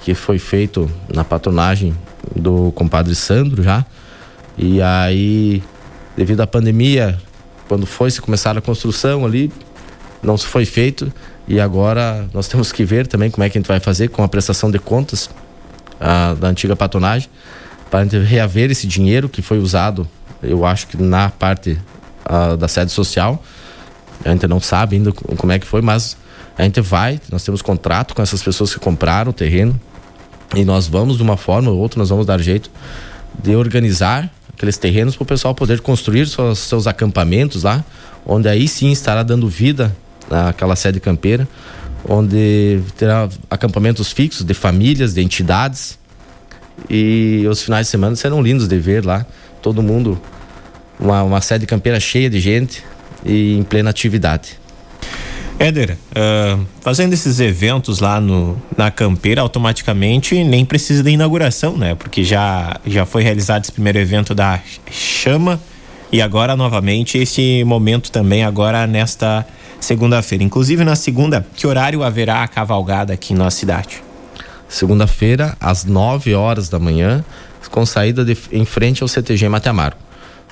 que 0.00 0.14
foi 0.14 0.38
feito 0.38 0.90
na 1.12 1.22
patronagem 1.22 1.96
do 2.34 2.72
compadre 2.72 3.14
Sandro 3.14 3.62
já. 3.62 3.84
E 4.58 4.82
aí, 4.82 5.62
devido 6.16 6.40
à 6.40 6.46
pandemia, 6.46 7.18
quando 7.68 7.86
foi 7.86 8.10
se 8.10 8.20
começar 8.20 8.56
a 8.56 8.60
construção 8.60 9.24
ali, 9.24 9.52
não 10.22 10.36
se 10.36 10.46
foi 10.46 10.64
feito. 10.64 11.12
E 11.46 11.60
agora 11.60 12.26
nós 12.32 12.48
temos 12.48 12.72
que 12.72 12.84
ver 12.84 13.06
também 13.06 13.30
como 13.30 13.44
é 13.44 13.50
que 13.50 13.58
a 13.58 13.60
gente 13.60 13.68
vai 13.68 13.78
fazer 13.78 14.08
com 14.08 14.22
a 14.22 14.28
prestação 14.28 14.70
de 14.70 14.78
contas 14.78 15.30
a, 16.00 16.34
da 16.34 16.48
antiga 16.48 16.74
patronagem 16.74 17.28
para 17.90 18.04
reaver 18.04 18.70
esse 18.70 18.86
dinheiro 18.86 19.28
que 19.28 19.42
foi 19.42 19.58
usado, 19.58 20.08
eu 20.42 20.64
acho 20.64 20.86
que 20.86 20.96
na 21.00 21.30
parte 21.30 21.78
a, 22.24 22.56
da 22.56 22.68
sede 22.68 22.90
social. 22.90 23.42
A 24.24 24.30
gente 24.30 24.46
não 24.46 24.60
sabe 24.60 24.96
ainda 24.96 25.12
como 25.12 25.52
é 25.52 25.58
que 25.58 25.66
foi, 25.66 25.82
mas 25.82 26.16
a 26.56 26.62
gente 26.62 26.80
vai, 26.80 27.20
nós 27.30 27.44
temos 27.44 27.60
contrato 27.60 28.14
com 28.14 28.22
essas 28.22 28.42
pessoas 28.42 28.72
que 28.72 28.80
compraram 28.80 29.30
o 29.30 29.32
terreno, 29.32 29.78
e 30.54 30.64
nós 30.64 30.86
vamos, 30.86 31.16
de 31.16 31.22
uma 31.22 31.36
forma 31.36 31.70
ou 31.70 31.78
outra, 31.78 31.98
nós 31.98 32.08
vamos 32.08 32.24
dar 32.24 32.40
jeito 32.40 32.70
de 33.42 33.56
organizar 33.56 34.32
aqueles 34.52 34.78
terrenos 34.78 35.16
para 35.16 35.24
o 35.24 35.26
pessoal 35.26 35.54
poder 35.54 35.80
construir 35.80 36.26
seus, 36.28 36.60
seus 36.60 36.86
acampamentos 36.86 37.64
lá, 37.64 37.84
onde 38.24 38.48
aí 38.48 38.68
sim 38.68 38.92
estará 38.92 39.22
dando 39.22 39.48
vida 39.48 39.94
àquela 40.30 40.76
sede 40.76 41.00
campeira, 41.00 41.48
onde 42.08 42.80
terá 42.96 43.28
acampamentos 43.50 44.12
fixos 44.12 44.44
de 44.46 44.54
famílias, 44.54 45.12
de 45.12 45.22
entidades. 45.22 45.98
E 46.88 47.44
os 47.48 47.62
finais 47.62 47.86
de 47.86 47.90
semana 47.90 48.16
serão 48.16 48.42
lindos 48.42 48.68
de 48.68 48.78
ver 48.78 49.04
lá. 49.04 49.24
Todo 49.62 49.82
mundo, 49.82 50.20
uma, 50.98 51.22
uma 51.22 51.40
sede 51.40 51.66
campeira 51.66 51.98
cheia 51.98 52.28
de 52.28 52.40
gente 52.40 52.84
e 53.24 53.56
em 53.56 53.62
plena 53.62 53.90
atividade. 53.90 54.58
Éder, 55.58 55.96
uh, 56.10 56.66
fazendo 56.80 57.12
esses 57.12 57.38
eventos 57.38 58.00
lá 58.00 58.20
no, 58.20 58.60
na 58.76 58.90
campeira, 58.90 59.40
automaticamente 59.40 60.42
nem 60.42 60.64
precisa 60.64 61.02
da 61.02 61.10
inauguração, 61.10 61.76
né? 61.76 61.94
Porque 61.94 62.24
já, 62.24 62.76
já 62.84 63.06
foi 63.06 63.22
realizado 63.22 63.62
esse 63.62 63.72
primeiro 63.72 63.98
evento 63.98 64.34
da 64.34 64.60
Chama 64.90 65.60
e 66.10 66.20
agora 66.20 66.56
novamente 66.56 67.18
esse 67.18 67.62
momento 67.64 68.10
também 68.10 68.42
agora 68.42 68.86
nesta 68.86 69.46
segunda-feira. 69.80 70.42
Inclusive 70.42 70.82
na 70.82 70.96
segunda, 70.96 71.46
que 71.54 71.66
horário 71.66 72.02
haverá 72.02 72.42
a 72.42 72.48
cavalgada 72.48 73.12
aqui 73.12 73.32
na 73.32 73.50
cidade? 73.50 74.02
Segunda-feira, 74.68 75.56
às 75.60 75.84
9 75.84 76.34
horas 76.34 76.68
da 76.68 76.78
manhã, 76.78 77.24
com 77.70 77.84
saída 77.84 78.24
de, 78.24 78.36
em 78.52 78.64
frente 78.64 79.02
ao 79.02 79.08
CTG 79.08 79.48
Mateamaro. 79.48 79.96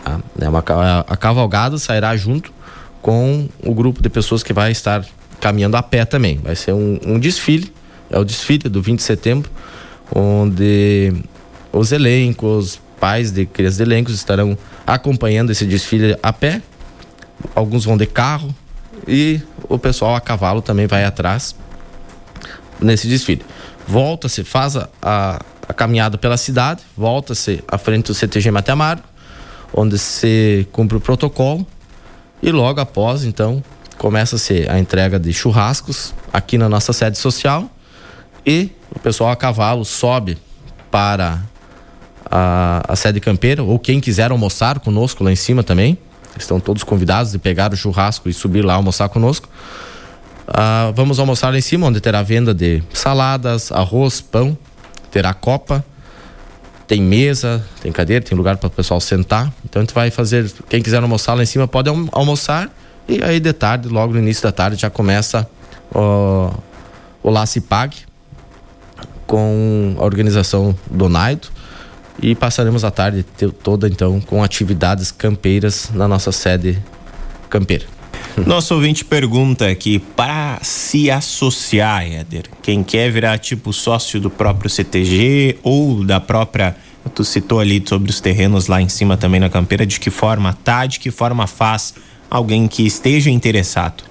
Tá? 0.05 0.21
É 0.41 0.47
a, 0.47 1.05
a 1.09 1.17
cavalgada 1.17 1.79
sairá 1.79 2.17
junto 2.17 2.53
com 3.01 3.49
o 3.65 3.75
grupo 3.75 4.03
de 4.03 4.09
pessoas 4.09 4.43
que 4.43 4.53
vai 4.53 4.71
estar 4.71 5.05
caminhando 5.41 5.77
a 5.77 5.83
pé 5.83 6.05
também. 6.05 6.39
Vai 6.39 6.55
ser 6.55 6.73
um, 6.73 6.99
um 7.05 7.19
desfile, 7.19 7.73
é 8.11 8.19
o 8.19 8.25
desfile 8.25 8.69
do 8.69 8.81
20 8.81 8.99
de 8.99 9.03
setembro, 9.03 9.51
onde 10.15 11.13
os 11.73 11.91
elencos, 11.91 12.81
pais 13.01 13.33
de 13.33 13.47
crianças 13.47 13.79
de 13.79 13.83
elencos 13.83 14.15
estarão 14.15 14.57
acompanhando 14.87 15.51
esse 15.51 15.67
desfile 15.67 16.17
a 16.23 16.33
pé. 16.33 16.63
Alguns 17.55 17.85
vão 17.85 17.97
de 17.97 18.07
carro 18.07 18.55
e 19.09 19.41
o 19.69 19.79
pessoal 19.79 20.15
a 20.15 20.21
cavalo 20.21 20.63
também 20.63 20.87
vai 20.87 21.05
atrás 21.05 21.57
nesse 22.81 23.09
desfile. 23.09 23.43
Volta-se, 23.87 24.45
faz 24.45 24.77
a, 24.77 24.89
a, 25.01 25.41
a, 25.69 25.75
caminhada 25.75 26.17
pela 26.17 26.37
cidade, 26.37 26.83
volta-se 26.97 27.63
à 27.69 27.79
frente 27.79 28.07
do 28.07 28.15
CTG 28.15 28.51
Mateamargo, 28.51 29.03
onde 29.75 29.99
se 29.99 30.67
cumpre 30.73 30.97
o 30.97 31.01
protocolo 31.01 31.67
e 32.43 32.51
logo 32.51 32.81
após, 32.81 33.25
então, 33.25 33.63
começa-se 33.99 34.69
a 34.69 34.79
entrega 34.79 35.19
de 35.19 35.33
churrascos 35.33 36.15
aqui 36.33 36.59
na 36.59 36.69
nossa 36.69 36.93
sede 36.93 37.19
social 37.19 37.71
e 38.45 38.71
o 38.95 38.99
pessoal 38.99 39.31
a 39.31 39.37
cavalo 39.37 39.85
sobe 39.85 40.37
para 40.91 41.41
a, 42.31 42.83
a 42.89 42.97
sede 42.97 43.21
campeira 43.21 43.63
ou 43.63 43.79
quem 43.79 44.01
quiser 44.01 44.31
almoçar 44.31 44.81
conosco 44.81 45.23
lá 45.23 45.31
em 45.31 45.37
cima 45.37 45.63
também. 45.63 45.99
Estão 46.39 46.59
todos 46.59 46.83
convidados 46.83 47.33
de 47.33 47.39
pegar 47.39 47.73
o 47.73 47.77
churrasco 47.77 48.29
e 48.29 48.33
subir 48.33 48.65
lá 48.65 48.75
almoçar 48.75 49.09
conosco. 49.09 49.49
Ah, 50.55 50.93
vamos 50.95 51.19
almoçar 51.19 51.51
lá 51.51 51.57
em 51.57 51.63
cima, 51.63 51.87
onde 51.87 52.01
terá 52.01 52.23
venda 52.23 52.53
de 52.53 52.83
saladas, 52.93 53.73
arroz, 53.73 54.21
pão, 54.21 54.57
terá 55.11 55.33
copa 55.33 55.85
tem 56.93 57.01
mesa, 57.01 57.65
tem 57.81 57.91
cadeira, 57.91 58.23
tem 58.23 58.37
lugar 58.37 58.59
para 58.59 58.67
o 58.67 58.71
pessoal 58.71 59.01
sentar. 59.01 59.51
Então 59.65 59.81
a 59.81 59.83
gente 59.83 59.95
vai 59.95 60.11
fazer, 60.11 60.53
quem 60.69 60.83
quiser 60.83 61.03
almoçar 61.03 61.33
lá 61.33 61.43
em 61.43 61.47
cima 61.47 61.67
pode 61.67 61.89
almoçar 62.13 62.71
e 63.09 63.25
aí 63.25 63.41
de 63.41 63.51
tarde, 63.55 63.89
logo 63.89 64.13
no 64.13 64.19
início 64.19 64.43
da 64.43 64.53
tarde 64.53 64.79
já 64.79 64.91
começa 64.91 65.49
ó, 65.95 66.51
o 67.23 67.31
Lace 67.31 67.63
Pag 67.63 67.97
com 69.27 69.97
a 69.99 70.05
organização 70.05 70.77
do 70.91 71.09
Naido 71.09 71.49
e 72.21 72.35
passaremos 72.35 72.85
a 72.85 72.91
tarde 72.91 73.25
toda 73.63 73.89
então 73.89 74.21
com 74.21 74.45
atividades 74.45 75.11
campeiras 75.11 75.89
na 75.95 76.07
nossa 76.07 76.31
sede 76.31 76.79
campeira. 77.49 77.87
Nosso 78.47 78.75
ouvinte 78.75 79.03
pergunta 79.03 79.67
aqui, 79.67 79.99
para 79.99 80.42
se 80.63 81.11
associar, 81.11 82.05
Éder, 82.05 82.45
quem 82.63 82.83
quer 82.83 83.11
virar 83.11 83.39
tipo 83.39 83.73
sócio 83.73 84.21
do 84.21 84.31
próprio 84.31 84.69
CTG 84.69 85.59
ou 85.63 86.05
da 86.05 86.21
própria. 86.21 86.77
Tu 87.15 87.25
citou 87.25 87.59
ali 87.59 87.83
sobre 87.85 88.11
os 88.11 88.21
terrenos 88.21 88.69
lá 88.69 88.81
em 88.81 88.89
cima 88.89 89.17
também 89.17 89.41
na 89.41 89.51
campeira, 89.51 89.85
de 89.85 89.99
que 89.99 90.11
forma 90.11 90.57
tá, 90.65 90.87
de 90.87 91.01
que 91.01 91.11
forma 91.11 91.47
faz 91.47 91.95
alguém 92.31 92.69
que 92.69 92.87
esteja 92.87 93.29
interessado? 93.29 94.05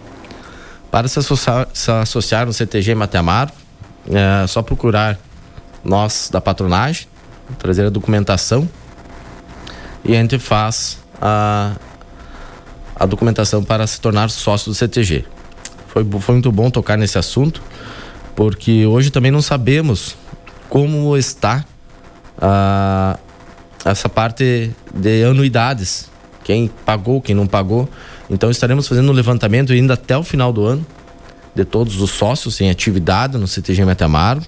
Para 0.89 1.07
se 1.07 1.19
associar, 1.19 1.67
se 1.73 1.89
associar 1.89 2.45
no 2.45 2.51
CTG 2.51 2.93
Matemar, 2.95 3.51
é 4.09 4.45
só 4.47 4.61
procurar 4.61 5.17
nós 5.83 6.29
da 6.31 6.41
patronagem, 6.41 7.07
trazer 7.57 7.85
a 7.85 7.89
documentação 7.89 8.67
e 10.03 10.15
a 10.15 10.19
gente 10.19 10.37
faz 10.37 10.97
a 11.21 11.75
a 13.01 13.05
documentação 13.07 13.63
para 13.63 13.87
se 13.87 13.99
tornar 13.99 14.29
sócio 14.29 14.71
do 14.71 14.75
CTG. 14.75 15.25
Foi, 15.91 16.07
foi 16.21 16.35
muito 16.35 16.51
bom 16.53 16.69
tocar 16.69 16.97
nesse 16.97 17.17
assunto, 17.17 17.61
porque 18.33 18.85
hoje 18.85 19.09
também 19.09 19.29
não 19.29 19.41
sabemos 19.41 20.15
como 20.69 21.17
está 21.17 21.65
ah, 22.39 23.19
essa 23.83 24.07
parte 24.07 24.71
de 24.93 25.23
anuidades. 25.25 26.09
Quem 26.45 26.71
pagou, 26.85 27.21
quem 27.21 27.35
não 27.35 27.45
pagou. 27.45 27.89
Então 28.29 28.49
estaremos 28.49 28.87
fazendo 28.87 29.11
um 29.11 29.13
levantamento 29.13 29.73
ainda 29.73 29.95
até 29.95 30.17
o 30.17 30.23
final 30.23 30.53
do 30.53 30.65
ano 30.65 30.85
de 31.53 31.65
todos 31.65 32.01
os 32.01 32.11
sócios 32.11 32.61
em 32.61 32.69
atividade 32.69 33.37
no 33.37 33.45
CTG 33.45 33.83
Metamaro 33.83 34.41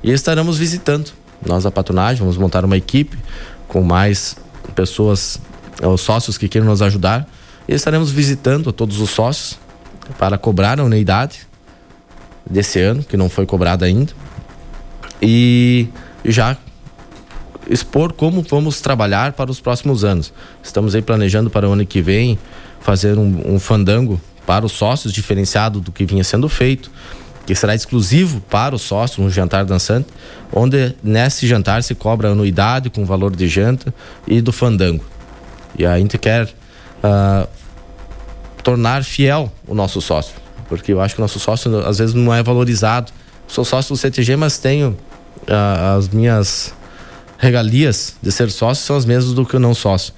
e 0.00 0.12
estaremos 0.12 0.58
visitando. 0.58 1.10
Nós 1.44 1.66
a 1.66 1.72
patronagem 1.72 2.20
vamos 2.20 2.36
montar 2.36 2.64
uma 2.64 2.76
equipe 2.76 3.18
com 3.66 3.82
mais 3.82 4.36
pessoas, 4.76 5.40
os 5.82 6.00
sócios 6.00 6.38
que 6.38 6.48
queiram 6.48 6.68
nos 6.68 6.82
ajudar 6.82 7.28
e 7.66 7.74
estaremos 7.74 8.12
visitando 8.12 8.70
a 8.70 8.72
todos 8.72 9.00
os 9.00 9.10
sócios 9.10 9.58
para 10.16 10.38
cobrar 10.38 10.80
a 10.80 10.84
unidade 10.84 11.46
desse 12.48 12.80
ano, 12.80 13.02
que 13.02 13.16
não 13.16 13.28
foi 13.28 13.44
cobrada 13.44 13.84
ainda. 13.84 14.12
E 15.20 15.88
já 16.24 16.56
expor 17.68 18.12
como 18.12 18.42
vamos 18.42 18.80
trabalhar 18.80 19.32
para 19.32 19.50
os 19.50 19.60
próximos 19.60 20.04
anos. 20.04 20.32
Estamos 20.62 20.94
aí 20.94 21.02
planejando 21.02 21.50
para 21.50 21.68
o 21.68 21.72
ano 21.72 21.84
que 21.84 22.00
vem 22.00 22.38
fazer 22.80 23.18
um, 23.18 23.54
um 23.54 23.60
fandango 23.60 24.20
para 24.46 24.64
os 24.64 24.72
sócios, 24.72 25.12
diferenciado 25.12 25.80
do 25.80 25.92
que 25.92 26.06
vinha 26.06 26.24
sendo 26.24 26.48
feito, 26.48 26.90
que 27.44 27.54
será 27.54 27.74
exclusivo 27.74 28.40
para 28.42 28.74
os 28.74 28.82
sócios, 28.82 29.18
um 29.18 29.30
jantar 29.30 29.64
dançante, 29.64 30.08
onde 30.52 30.94
nesse 31.02 31.46
jantar 31.46 31.82
se 31.82 31.94
cobra 31.94 32.28
a 32.28 32.32
anuidade 32.32 32.88
com 32.88 33.04
valor 33.04 33.34
de 33.36 33.46
janta 33.46 33.92
e 34.26 34.40
do 34.40 34.52
fandango. 34.52 35.04
E 35.78 35.84
a 35.84 35.98
gente 35.98 36.16
quer 36.16 36.44
uh, 36.44 37.48
tornar 38.62 39.04
fiel 39.04 39.52
o 39.66 39.74
nosso 39.74 40.00
sócio, 40.00 40.34
porque 40.68 40.92
eu 40.92 41.00
acho 41.00 41.14
que 41.14 41.20
o 41.20 41.22
nosso 41.22 41.38
sócio 41.38 41.78
às 41.86 41.98
vezes 41.98 42.14
não 42.14 42.34
é 42.34 42.42
valorizado. 42.42 43.12
Sou 43.46 43.64
sócio 43.64 43.94
do 43.94 43.98
CTG, 43.98 44.36
mas 44.36 44.58
tenho 44.58 44.90
uh, 45.48 45.96
as 45.96 46.08
minhas 46.08 46.74
regalias 47.38 48.14
de 48.20 48.30
ser 48.32 48.50
sócio 48.50 48.84
são 48.84 48.96
as 48.96 49.04
mesmas 49.04 49.32
do 49.32 49.46
que 49.46 49.56
o 49.56 49.60
não 49.60 49.74
sócio. 49.74 50.12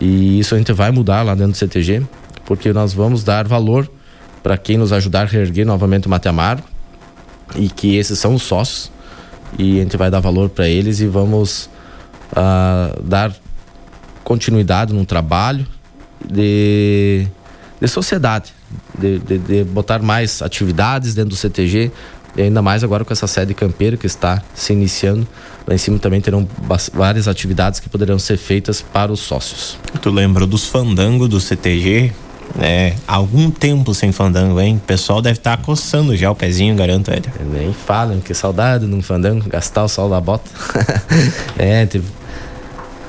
E 0.00 0.38
isso 0.38 0.54
a 0.54 0.58
gente 0.58 0.72
vai 0.72 0.90
mudar 0.90 1.22
lá 1.22 1.34
dentro 1.34 1.52
do 1.52 1.56
CTG, 1.56 2.02
porque 2.44 2.72
nós 2.72 2.92
vamos 2.92 3.24
dar 3.24 3.48
valor 3.48 3.90
para 4.42 4.56
quem 4.56 4.76
nos 4.78 4.92
ajudar 4.92 5.22
a 5.22 5.30
reerguer 5.30 5.66
novamente 5.66 6.06
o 6.06 6.10
Mate 6.10 6.28
Amargo 6.28 6.64
e 7.56 7.68
que 7.68 7.96
esses 7.96 8.18
são 8.18 8.34
os 8.34 8.42
sócios 8.42 8.90
e 9.58 9.78
a 9.78 9.82
gente 9.82 9.96
vai 9.96 10.10
dar 10.10 10.20
valor 10.20 10.48
para 10.48 10.68
eles 10.68 11.00
e 11.00 11.06
vamos 11.06 11.68
uh, 12.32 13.02
dar 13.02 13.34
continuidade 14.22 14.92
no 14.92 15.04
trabalho 15.04 15.66
de 16.24 17.26
de 17.80 17.88
sociedade, 17.88 18.52
de, 18.98 19.18
de, 19.18 19.38
de, 19.38 19.64
botar 19.64 20.00
mais 20.00 20.42
atividades 20.42 21.14
dentro 21.14 21.30
do 21.30 21.36
CTG 21.36 21.90
e 22.36 22.42
ainda 22.42 22.60
mais 22.60 22.84
agora 22.84 23.04
com 23.04 23.12
essa 23.12 23.26
sede 23.26 23.54
campeira 23.54 23.96
que 23.96 24.06
está 24.06 24.42
se 24.54 24.72
iniciando. 24.72 25.26
Lá 25.66 25.74
em 25.74 25.78
cima 25.78 25.98
também 25.98 26.20
terão 26.20 26.46
várias 26.92 27.26
atividades 27.26 27.80
que 27.80 27.88
poderão 27.88 28.18
ser 28.18 28.36
feitas 28.36 28.82
para 28.82 29.10
os 29.10 29.20
sócios. 29.20 29.78
Tu 30.00 30.10
lembra 30.10 30.46
dos 30.46 30.66
fandangos 30.66 31.28
do 31.28 31.40
CTG? 31.40 32.12
É, 32.58 32.94
algum 33.06 33.50
tempo 33.50 33.94
sem 33.94 34.10
fandango, 34.10 34.60
hein? 34.60 34.76
O 34.76 34.86
pessoal 34.86 35.22
deve 35.22 35.38
estar 35.38 35.56
tá 35.56 35.62
coçando 35.62 36.16
já 36.16 36.30
o 36.30 36.34
pezinho, 36.34 36.74
garanto, 36.74 37.10
velho. 37.10 37.22
Nem 37.52 37.72
falam, 37.72 38.20
que 38.20 38.34
saudade 38.34 38.86
num 38.86 39.00
fandango, 39.02 39.48
gastar 39.48 39.84
o 39.84 39.88
sol 39.88 40.10
da 40.10 40.20
bota. 40.20 40.50
é, 41.56 41.86
teve... 41.86 42.08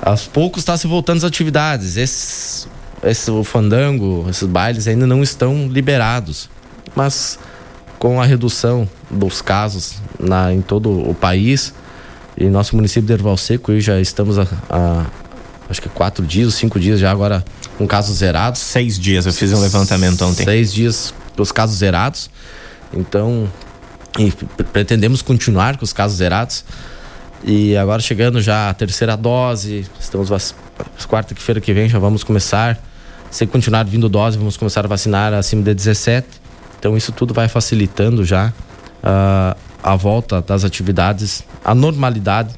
aos 0.02 0.28
poucos 0.28 0.62
está 0.62 0.78
se 0.78 0.86
voltando 0.86 1.18
as 1.18 1.24
atividades. 1.24 1.98
Esse 1.98 2.68
esse, 3.04 3.30
o 3.32 3.44
fandango, 3.44 4.26
esses 4.30 4.48
bailes 4.48 4.88
ainda 4.88 5.08
não 5.08 5.24
estão 5.24 5.68
liberados. 5.68 6.50
Mas 6.96 7.40
com 7.98 8.22
a 8.22 8.26
redução 8.26 8.90
dos 9.10 9.42
casos 9.42 9.96
na, 10.20 10.54
em 10.54 10.62
todo 10.62 10.90
o 11.10 11.14
país, 11.14 11.74
e 12.38 12.46
nosso 12.46 12.76
município 12.76 13.06
de 13.06 13.14
Erval 13.14 13.38
Seco 13.38 13.80
já 13.80 14.00
estamos 14.00 14.40
a, 14.40 14.48
a 14.70 15.06
acho 15.70 15.82
que 15.82 15.90
quatro 15.90 16.26
dias, 16.26 16.54
cinco 16.56 16.80
dias 16.80 17.00
já 17.00 17.12
agora 17.12 17.44
com 17.78 17.88
casos 17.88 18.18
zerados. 18.18 18.60
Seis 18.60 19.00
dias, 19.00 19.26
eu 19.26 19.34
fiz 19.34 19.54
um 19.54 19.60
levantamento 19.60 20.24
ontem. 20.26 20.44
Seis 20.44 20.74
dias 20.74 21.14
com 21.36 21.42
os 21.42 21.52
casos 21.52 21.78
zerados. 21.78 22.30
Então, 22.94 23.48
pretendemos 24.74 25.22
continuar 25.22 25.78
com 25.78 25.86
os 25.86 25.94
casos 25.94 26.18
zerados. 26.18 26.66
E 27.44 27.76
agora 27.78 28.02
chegando 28.02 28.42
já 28.42 28.70
a 28.70 28.74
terceira 28.74 29.16
dose, 29.16 29.86
estamos 30.00 30.30
quarta-feira 31.08 31.60
que 31.60 31.74
vem 31.74 31.90
já 31.90 31.98
vamos 31.98 32.24
começar. 32.24 32.80
Se 33.32 33.48
continuar 33.48 33.86
vindo 33.86 34.10
dose, 34.10 34.38
vamos 34.38 34.58
começar 34.58 34.84
a 34.84 34.90
vacinar 34.90 35.34
acima 35.34 35.64
de 35.64 35.74
17. 35.74 36.28
Então 36.78 36.98
isso 36.98 37.14
tudo 37.14 37.34
vai 37.34 37.48
facilitando 37.48 38.26
já 38.26 38.50
uh, 39.02 39.58
a 39.82 39.96
volta 39.96 40.42
das 40.42 40.66
atividades, 40.66 41.42
a 41.64 41.74
normalidade 41.74 42.54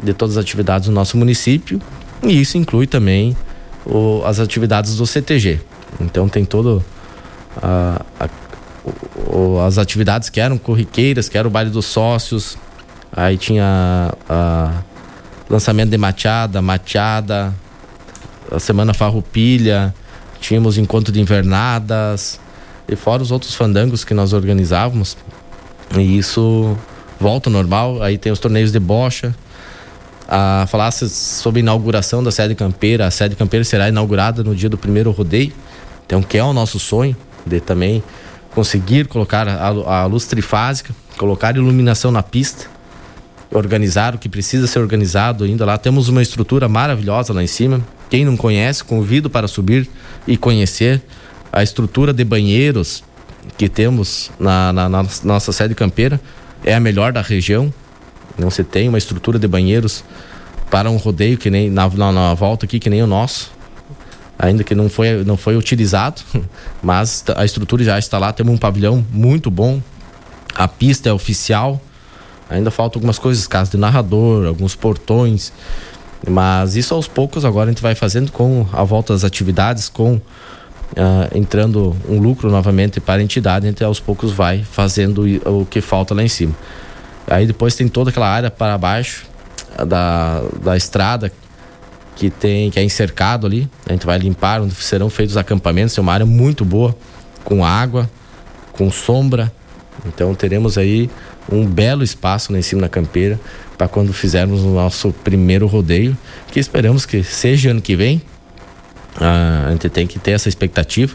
de 0.00 0.14
todas 0.14 0.36
as 0.36 0.44
atividades 0.44 0.86
no 0.88 0.94
nosso 0.94 1.16
município. 1.16 1.82
E 2.22 2.40
isso 2.40 2.56
inclui 2.56 2.86
também 2.86 3.36
o, 3.84 4.22
as 4.24 4.38
atividades 4.38 4.96
do 4.96 5.04
CTG. 5.04 5.60
Então 6.00 6.28
tem 6.28 6.44
todo 6.44 6.84
a, 7.60 8.00
a, 8.20 8.28
o, 9.34 9.60
as 9.66 9.78
atividades 9.78 10.30
que 10.30 10.40
eram 10.40 10.58
corriqueiras, 10.58 11.28
que 11.28 11.36
era 11.36 11.48
o 11.48 11.50
baile 11.50 11.70
dos 11.70 11.86
sócios, 11.86 12.56
aí 13.12 13.36
tinha 13.36 14.14
a, 14.28 14.80
lançamento 15.50 15.90
de 15.90 15.98
machada, 15.98 16.62
machada, 16.62 17.52
a 18.50 18.58
semana 18.58 18.94
farroupilha, 18.94 19.94
tínhamos 20.40 20.78
encontro 20.78 21.12
de 21.12 21.20
invernadas 21.20 22.40
e 22.88 22.96
fora 22.96 23.22
os 23.22 23.30
outros 23.30 23.54
fandangos 23.54 24.04
que 24.04 24.14
nós 24.14 24.32
organizávamos. 24.32 25.16
E 25.96 26.18
isso 26.18 26.76
volta 27.18 27.48
ao 27.48 27.52
normal, 27.52 28.02
aí 28.02 28.16
tem 28.16 28.32
os 28.32 28.38
torneios 28.38 28.72
de 28.72 28.78
bocha. 28.78 29.34
A 30.28 30.66
falasse 30.68 31.08
sobre 31.08 31.60
a 31.60 31.62
inauguração 31.62 32.22
da 32.22 32.30
sede 32.30 32.54
campeira, 32.54 33.06
a 33.06 33.10
sede 33.10 33.34
campeira 33.34 33.64
será 33.64 33.88
inaugurada 33.88 34.44
no 34.44 34.54
dia 34.54 34.68
do 34.68 34.76
primeiro 34.76 35.10
rodeio. 35.10 35.52
Então, 36.06 36.22
que 36.22 36.36
é 36.36 36.44
o 36.44 36.52
nosso 36.52 36.78
sonho 36.78 37.16
de 37.46 37.60
também 37.60 38.02
conseguir 38.54 39.06
colocar 39.06 39.48
a, 39.48 39.68
a 39.68 40.06
luz 40.06 40.26
trifásica, 40.26 40.94
colocar 41.16 41.56
iluminação 41.56 42.10
na 42.10 42.22
pista, 42.22 42.66
organizar 43.50 44.14
o 44.14 44.18
que 44.18 44.28
precisa 44.28 44.66
ser 44.66 44.78
organizado 44.78 45.44
ainda 45.44 45.64
lá. 45.64 45.78
Temos 45.78 46.08
uma 46.08 46.22
estrutura 46.22 46.68
maravilhosa 46.68 47.32
lá 47.32 47.42
em 47.42 47.46
cima. 47.46 47.80
Quem 48.10 48.24
não 48.24 48.36
conhece, 48.36 48.84
convido 48.84 49.30
para 49.30 49.48
subir 49.48 49.88
e 50.26 50.36
conhecer 50.36 51.02
a 51.52 51.62
estrutura 51.62 52.12
de 52.12 52.24
banheiros 52.24 53.02
que 53.56 53.68
temos 53.68 54.30
na, 54.38 54.72
na, 54.72 54.88
na 54.88 55.06
nossa 55.24 55.52
sede 55.52 55.74
campeira. 55.74 56.20
É 56.64 56.74
a 56.74 56.80
melhor 56.80 57.12
da 57.12 57.22
região. 57.22 57.72
Não 58.36 58.50
se 58.50 58.62
tem 58.62 58.88
uma 58.88 58.98
estrutura 58.98 59.38
de 59.38 59.48
banheiros 59.48 60.04
para 60.70 60.90
um 60.90 60.96
rodeio 60.96 61.38
que 61.38 61.50
nem 61.50 61.70
na, 61.70 61.88
na, 61.88 62.12
na 62.12 62.34
volta 62.34 62.66
aqui 62.66 62.78
que 62.78 62.90
nem 62.90 63.02
o 63.02 63.06
nosso 63.06 63.58
ainda 64.38 64.62
que 64.62 64.74
não 64.74 64.88
foi, 64.88 65.24
não 65.24 65.36
foi 65.36 65.56
utilizado, 65.56 66.22
mas 66.80 67.24
a 67.34 67.44
estrutura 67.44 67.82
já 67.82 67.98
está 67.98 68.18
lá. 68.18 68.32
Temos 68.32 68.54
um 68.54 68.56
pavilhão 68.56 69.04
muito 69.10 69.50
bom, 69.50 69.82
a 70.54 70.68
pista 70.68 71.08
é 71.08 71.12
oficial. 71.12 71.80
Ainda 72.50 72.70
faltam 72.70 72.98
algumas 72.98 73.18
coisas, 73.18 73.46
casa 73.46 73.70
de 73.70 73.76
narrador, 73.76 74.46
alguns 74.46 74.74
portões, 74.74 75.52
mas 76.26 76.76
isso 76.76 76.94
aos 76.94 77.06
poucos 77.06 77.44
agora 77.44 77.70
a 77.70 77.72
gente 77.72 77.82
vai 77.82 77.94
fazendo 77.94 78.32
com 78.32 78.66
a 78.72 78.82
volta 78.82 79.12
das 79.12 79.24
atividades, 79.24 79.88
com 79.88 80.14
uh, 80.14 80.20
entrando 81.34 81.96
um 82.08 82.18
lucro 82.18 82.50
novamente 82.50 83.00
para 83.00 83.20
a 83.20 83.22
entidade, 83.22 83.66
a 83.66 83.70
gente 83.70 83.84
aos 83.84 84.00
poucos 84.00 84.32
vai 84.32 84.64
fazendo 84.64 85.24
o 85.44 85.66
que 85.66 85.80
falta 85.80 86.14
lá 86.14 86.22
em 86.22 86.28
cima. 86.28 86.54
Aí 87.26 87.46
depois 87.46 87.74
tem 87.74 87.86
toda 87.88 88.10
aquela 88.10 88.28
área 88.28 88.50
para 88.50 88.76
baixo 88.78 89.26
da, 89.86 90.42
da 90.62 90.76
estrada 90.76 91.30
que 92.16 92.30
tem 92.30 92.70
que 92.70 92.80
é 92.80 92.82
encercado 92.82 93.46
ali. 93.46 93.68
A 93.86 93.92
gente 93.92 94.06
vai 94.06 94.18
limpar 94.18 94.60
onde 94.60 94.74
serão 94.74 95.08
feitos 95.08 95.34
os 95.34 95.36
acampamentos. 95.36 95.96
É 95.96 96.00
uma 96.00 96.12
área 96.12 96.26
muito 96.26 96.64
boa, 96.64 96.96
com 97.44 97.64
água, 97.64 98.10
com 98.72 98.90
sombra. 98.90 99.52
Então 100.06 100.34
teremos 100.34 100.78
aí 100.78 101.10
um 101.50 101.66
belo 101.66 102.02
espaço 102.02 102.52
lá 102.52 102.58
em 102.58 102.62
cima 102.62 102.82
da 102.82 102.88
campeira 102.88 103.38
para 103.76 103.88
quando 103.88 104.12
fizermos 104.12 104.60
o 104.62 104.68
nosso 104.68 105.12
primeiro 105.12 105.66
rodeio, 105.66 106.16
que 106.50 106.58
esperamos 106.58 107.06
que 107.06 107.22
seja 107.22 107.70
ano 107.70 107.80
que 107.80 107.94
vem. 107.94 108.20
Ah, 109.20 109.66
a 109.68 109.70
gente 109.70 109.88
tem 109.88 110.06
que 110.06 110.18
ter 110.18 110.32
essa 110.32 110.48
expectativa 110.48 111.14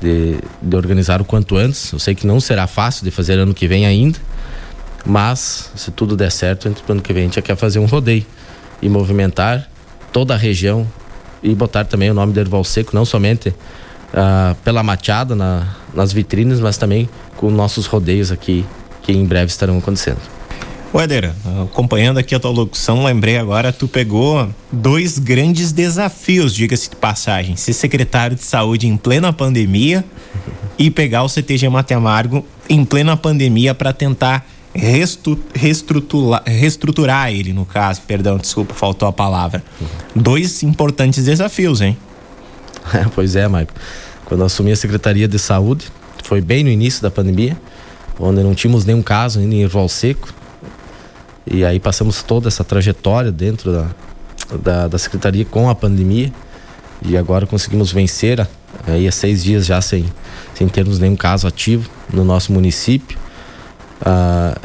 de, 0.00 0.38
de 0.60 0.76
organizar 0.76 1.20
o 1.20 1.24
quanto 1.24 1.56
antes. 1.56 1.92
Eu 1.92 1.98
sei 1.98 2.14
que 2.14 2.26
não 2.26 2.40
será 2.40 2.66
fácil 2.66 3.04
de 3.04 3.10
fazer 3.10 3.38
ano 3.38 3.54
que 3.54 3.68
vem 3.68 3.86
ainda, 3.86 4.18
mas 5.06 5.70
se 5.76 5.90
tudo 5.90 6.16
der 6.16 6.30
certo, 6.30 6.72
ano 6.88 7.00
que 7.00 7.12
vem 7.12 7.24
a 7.24 7.26
gente 7.26 7.40
quer 7.42 7.56
fazer 7.56 7.78
um 7.78 7.86
rodeio 7.86 8.26
e 8.82 8.88
movimentar 8.88 9.68
toda 10.12 10.34
a 10.34 10.36
região 10.36 10.86
e 11.42 11.54
botar 11.54 11.84
também 11.84 12.10
o 12.10 12.14
nome 12.14 12.32
do 12.32 12.40
Erval 12.40 12.64
Seco, 12.64 12.94
não 12.94 13.04
somente 13.04 13.48
uh, 13.48 14.54
pela 14.64 14.82
machada 14.82 15.34
na, 15.34 15.74
nas 15.92 16.12
vitrines, 16.12 16.60
mas 16.60 16.78
também 16.78 17.08
com 17.36 17.50
nossos 17.50 17.86
rodeios 17.86 18.32
aqui, 18.32 18.64
que 19.04 19.12
em 19.12 19.24
breve 19.24 19.46
estarão 19.46 19.78
acontecendo. 19.78 20.18
Éder, 20.94 21.32
acompanhando 21.64 22.18
aqui 22.18 22.34
a 22.36 22.40
tua 22.40 22.52
locução, 22.52 23.04
lembrei 23.04 23.36
agora, 23.36 23.72
tu 23.72 23.88
pegou 23.88 24.48
dois 24.70 25.18
grandes 25.18 25.72
desafios, 25.72 26.54
diga-se 26.54 26.88
de 26.88 26.96
passagem, 26.96 27.56
ser 27.56 27.72
secretário 27.72 28.36
de 28.36 28.44
saúde 28.44 28.86
em 28.86 28.96
plena 28.96 29.32
pandemia 29.32 30.04
e 30.78 30.90
pegar 30.90 31.24
o 31.24 31.28
CTG 31.28 31.68
Mate 31.68 31.94
Amargo 31.94 32.46
em 32.68 32.84
plena 32.84 33.16
pandemia 33.16 33.74
para 33.74 33.92
tentar 33.92 34.46
restu, 34.72 35.38
reestruturar, 35.52 36.42
reestruturar 36.46 37.32
ele, 37.32 37.52
no 37.52 37.64
caso. 37.64 38.00
Perdão, 38.02 38.38
desculpa, 38.38 38.72
faltou 38.72 39.08
a 39.08 39.12
palavra. 39.12 39.62
Dois 40.14 40.62
importantes 40.62 41.24
desafios, 41.24 41.80
hein? 41.80 41.96
É, 42.92 43.04
pois 43.14 43.34
é, 43.36 43.48
Maico. 43.48 43.72
Quando 44.24 44.40
eu 44.40 44.46
assumi 44.46 44.72
a 44.72 44.76
Secretaria 44.76 45.28
de 45.28 45.38
Saúde, 45.38 45.86
foi 46.22 46.40
bem 46.40 46.64
no 46.64 46.70
início 46.70 47.02
da 47.02 47.10
pandemia, 47.10 47.56
onde 48.18 48.42
não 48.42 48.54
tínhamos 48.54 48.84
nenhum 48.84 49.02
caso 49.02 49.40
ainda 49.40 49.54
em 49.54 49.62
Erval 49.62 49.88
Seco. 49.88 50.32
E 51.46 51.64
aí 51.64 51.78
passamos 51.78 52.22
toda 52.22 52.48
essa 52.48 52.64
trajetória 52.64 53.30
dentro 53.30 53.72
da, 53.72 53.86
da, 54.62 54.88
da 54.88 54.98
Secretaria 54.98 55.44
com 55.44 55.68
a 55.68 55.74
pandemia. 55.74 56.32
E 57.02 57.16
agora 57.16 57.46
conseguimos 57.46 57.92
vencer 57.92 58.46
aí 58.86 59.06
há 59.06 59.12
seis 59.12 59.44
dias 59.44 59.66
já 59.66 59.80
sem, 59.80 60.06
sem 60.54 60.68
termos 60.68 60.98
nenhum 60.98 61.16
caso 61.16 61.46
ativo 61.46 61.88
no 62.12 62.24
nosso 62.24 62.52
município. 62.52 63.18
Ah, 64.00 64.56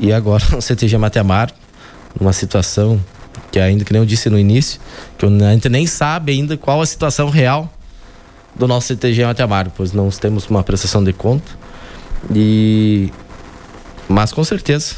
e 0.00 0.12
agora 0.12 0.42
o 0.56 0.60
CTG 0.60 0.98
Matemar, 0.98 1.50
numa 2.18 2.32
situação 2.32 3.00
que 3.50 3.60
ainda 3.60 3.84
que 3.84 3.92
nem 3.92 4.02
eu 4.02 4.06
disse 4.06 4.28
no 4.28 4.38
início, 4.38 4.80
que 5.16 5.24
a 5.24 5.52
gente 5.52 5.68
nem 5.68 5.86
sabe 5.86 6.32
ainda 6.32 6.56
qual 6.56 6.80
a 6.82 6.86
situação 6.86 7.30
real 7.30 7.72
do 8.54 8.66
nosso 8.66 8.88
CTG 8.88 9.24
Matemar, 9.24 9.70
pois 9.76 9.92
não 9.92 10.08
temos 10.10 10.48
uma 10.48 10.62
prestação 10.62 11.02
de 11.02 11.12
conta. 11.12 11.63
E 12.32 13.12
mas 14.08 14.32
com 14.32 14.44
certeza, 14.44 14.96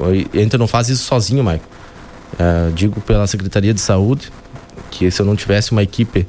a 0.00 0.38
gente 0.38 0.56
não 0.58 0.66
faz 0.66 0.88
isso 0.88 1.04
sozinho, 1.04 1.42
Maico. 1.42 1.64
É, 2.38 2.70
digo 2.74 3.00
pela 3.00 3.26
Secretaria 3.26 3.72
de 3.72 3.80
Saúde 3.80 4.30
que 4.90 5.10
se 5.10 5.20
eu 5.20 5.26
não 5.26 5.36
tivesse 5.36 5.72
uma 5.72 5.82
equipe 5.82 6.26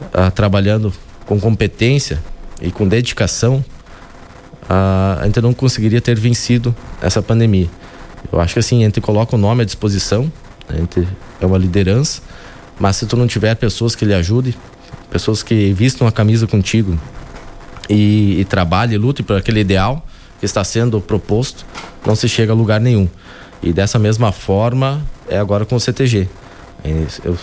uh, 0.00 0.30
trabalhando 0.32 0.92
com 1.26 1.38
competência 1.40 2.22
e 2.60 2.70
com 2.70 2.86
dedicação 2.86 3.64
a 4.68 5.24
gente 5.24 5.40
não 5.40 5.54
conseguiria 5.54 6.00
ter 6.00 6.18
vencido 6.18 6.76
essa 7.00 7.22
pandemia. 7.22 7.68
Eu 8.30 8.40
acho 8.40 8.54
que 8.54 8.58
assim, 8.60 8.82
a 8.82 8.84
gente 8.86 9.00
coloca 9.00 9.34
o 9.34 9.38
nome 9.38 9.62
à 9.62 9.64
disposição, 9.64 10.30
a 10.68 10.74
gente 10.74 11.08
é 11.40 11.46
uma 11.46 11.56
liderança, 11.56 12.20
mas 12.78 12.96
se 12.96 13.06
tu 13.06 13.16
não 13.16 13.26
tiver 13.26 13.54
pessoas 13.54 13.94
que 13.94 14.04
lhe 14.04 14.12
ajudem, 14.12 14.54
pessoas 15.10 15.42
que 15.42 15.72
vistam 15.72 16.06
a 16.06 16.12
camisa 16.12 16.46
contigo 16.46 16.98
e, 17.88 18.40
e 18.40 18.44
trabalhem 18.44 18.94
e 18.94 18.98
lutem 18.98 19.24
por 19.24 19.36
aquele 19.36 19.60
ideal 19.60 20.04
que 20.38 20.44
está 20.44 20.62
sendo 20.62 21.00
proposto, 21.00 21.66
não 22.06 22.14
se 22.14 22.28
chega 22.28 22.52
a 22.52 22.54
lugar 22.54 22.80
nenhum. 22.80 23.08
E 23.62 23.72
dessa 23.72 23.98
mesma 23.98 24.30
forma 24.30 25.04
é 25.28 25.38
agora 25.38 25.64
com 25.64 25.74
o 25.74 25.80
CTG. 25.80 26.28
Eu, 27.24 27.36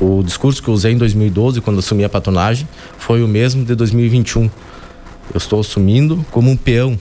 o 0.00 0.22
discurso 0.22 0.62
que 0.62 0.68
eu 0.68 0.74
usei 0.74 0.92
em 0.92 0.98
2012, 0.98 1.60
quando 1.60 1.78
assumi 1.78 2.04
a 2.04 2.08
patronagem, 2.08 2.66
foi 2.98 3.22
o 3.22 3.28
mesmo 3.28 3.64
de 3.64 3.74
2021 3.74 4.50
eu 5.32 5.38
estou 5.38 5.60
assumindo 5.60 6.24
como 6.30 6.50
um 6.50 6.56
peão. 6.56 6.98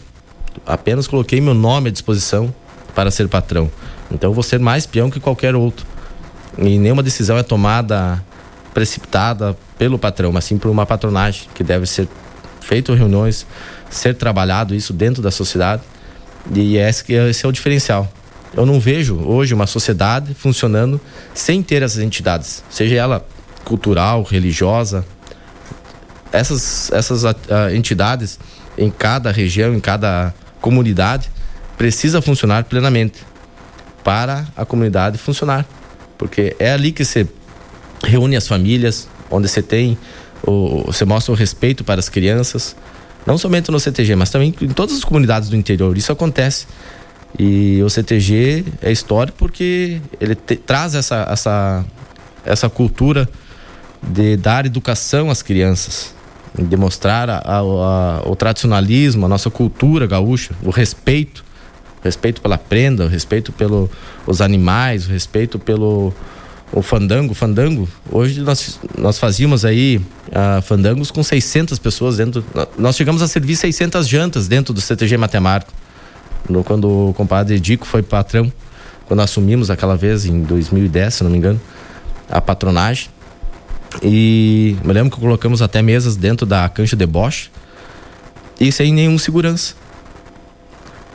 Apenas 0.65 1.07
coloquei 1.07 1.41
meu 1.41 1.53
nome 1.53 1.89
à 1.89 1.91
disposição 1.91 2.53
para 2.95 3.11
ser 3.11 3.27
patrão. 3.27 3.69
Então 4.11 4.29
eu 4.29 4.33
vou 4.33 4.43
ser 4.43 4.59
mais 4.59 4.85
peão 4.85 5.09
que 5.09 5.19
qualquer 5.19 5.55
outro. 5.55 5.85
E 6.57 6.77
nenhuma 6.77 7.03
decisão 7.03 7.37
é 7.37 7.43
tomada 7.43 8.23
precipitada 8.73 9.57
pelo 9.77 9.99
patrão, 9.99 10.31
mas 10.31 10.45
sim 10.45 10.57
por 10.57 10.69
uma 10.69 10.85
patronagem 10.85 11.47
que 11.53 11.63
deve 11.63 11.85
ser 11.85 12.07
feito 12.61 12.93
reuniões, 12.93 13.45
ser 13.89 14.15
trabalhado 14.15 14.73
isso 14.73 14.93
dentro 14.93 15.21
da 15.21 15.31
sociedade. 15.31 15.81
E 16.53 16.77
esse, 16.77 17.11
esse 17.13 17.45
é 17.45 17.49
o 17.49 17.51
diferencial. 17.51 18.11
Eu 18.53 18.65
não 18.65 18.79
vejo 18.79 19.15
hoje 19.17 19.53
uma 19.53 19.67
sociedade 19.67 20.33
funcionando 20.33 20.99
sem 21.33 21.63
ter 21.63 21.81
essas 21.81 21.99
entidades, 21.99 22.63
seja 22.69 22.95
ela 22.95 23.25
cultural, 23.63 24.23
religiosa, 24.23 25.05
essas, 26.31 26.91
essas 26.91 27.23
uh, 27.23 27.35
entidades 27.73 28.39
em 28.77 28.89
cada 28.89 29.31
região, 29.31 29.73
em 29.73 29.79
cada 29.79 30.33
comunidade, 30.59 31.29
precisa 31.77 32.21
funcionar 32.21 32.63
plenamente 32.65 33.19
para 34.03 34.47
a 34.55 34.65
comunidade 34.65 35.17
funcionar. 35.17 35.65
Porque 36.17 36.55
é 36.59 36.73
ali 36.73 36.91
que 36.91 37.03
você 37.03 37.27
reúne 38.03 38.35
as 38.35 38.47
famílias, 38.47 39.07
onde 39.29 39.47
você 39.47 39.61
tem, 39.61 39.97
o, 40.45 40.83
você 40.85 41.05
mostra 41.05 41.31
o 41.31 41.35
respeito 41.35 41.83
para 41.83 41.99
as 41.99 42.09
crianças, 42.09 42.75
não 43.25 43.37
somente 43.37 43.71
no 43.71 43.79
CTG, 43.79 44.15
mas 44.15 44.29
também 44.29 44.53
em 44.61 44.69
todas 44.69 44.95
as 44.95 45.03
comunidades 45.03 45.49
do 45.49 45.55
interior. 45.55 45.95
Isso 45.97 46.11
acontece. 46.11 46.67
E 47.37 47.81
o 47.83 47.89
CTG 47.89 48.65
é 48.81 48.91
histórico 48.91 49.37
porque 49.37 50.01
ele 50.19 50.35
te, 50.35 50.55
traz 50.55 50.95
essa, 50.95 51.27
essa, 51.29 51.85
essa 52.43 52.69
cultura 52.69 53.29
de 54.01 54.35
dar 54.35 54.65
educação 54.65 55.29
às 55.29 55.41
crianças, 55.41 56.13
de 56.57 56.75
mostrar 56.75 57.29
a, 57.29 57.37
a, 57.37 57.59
a, 57.59 58.21
o 58.25 58.35
tradicionalismo, 58.35 59.25
a 59.25 59.29
nossa 59.29 59.49
cultura 59.49 60.07
gaúcha, 60.07 60.53
o 60.63 60.71
respeito, 60.71 61.45
o 62.01 62.03
respeito 62.03 62.41
pela 62.41 62.57
prenda, 62.57 63.05
o 63.05 63.07
respeito 63.07 63.51
pelos 63.51 64.41
animais, 64.41 65.07
o 65.07 65.11
respeito 65.11 65.57
pelo 65.59 66.13
o 66.71 66.81
fandango, 66.81 67.33
fandango. 67.33 67.87
Hoje 68.09 68.41
nós, 68.41 68.79
nós 68.97 69.19
fazíamos 69.19 69.65
aí 69.65 69.97
uh, 70.29 70.61
fandangos 70.61 71.11
com 71.11 71.21
600 71.21 71.77
pessoas 71.79 72.17
dentro. 72.17 72.43
Nós 72.77 72.95
chegamos 72.95 73.21
a 73.21 73.27
servir 73.27 73.55
600 73.55 74.07
jantas 74.07 74.47
dentro 74.47 74.73
do 74.73 74.79
CTG 74.79 75.17
Matemático. 75.17 75.73
No, 76.49 76.63
quando 76.63 77.09
o 77.09 77.13
compadre 77.13 77.59
Dico 77.59 77.85
foi 77.85 78.01
patrão, 78.01 78.51
quando 79.05 79.19
assumimos 79.19 79.69
aquela 79.69 79.95
vez 79.95 80.25
em 80.25 80.41
2010, 80.41 81.13
se 81.13 81.23
não 81.23 81.31
me 81.31 81.37
engano, 81.37 81.59
a 82.29 82.39
patronagem. 82.39 83.09
E 84.01 84.77
me 84.83 84.93
lembro 84.93 85.11
que 85.11 85.19
colocamos 85.19 85.61
até 85.61 85.81
mesas 85.81 86.15
dentro 86.15 86.45
da 86.45 86.67
cancha 86.69 86.95
de 86.95 87.05
Bosch 87.05 87.49
e 88.57 88.71
sem 88.71 88.93
nenhum 88.93 89.17
segurança. 89.17 89.75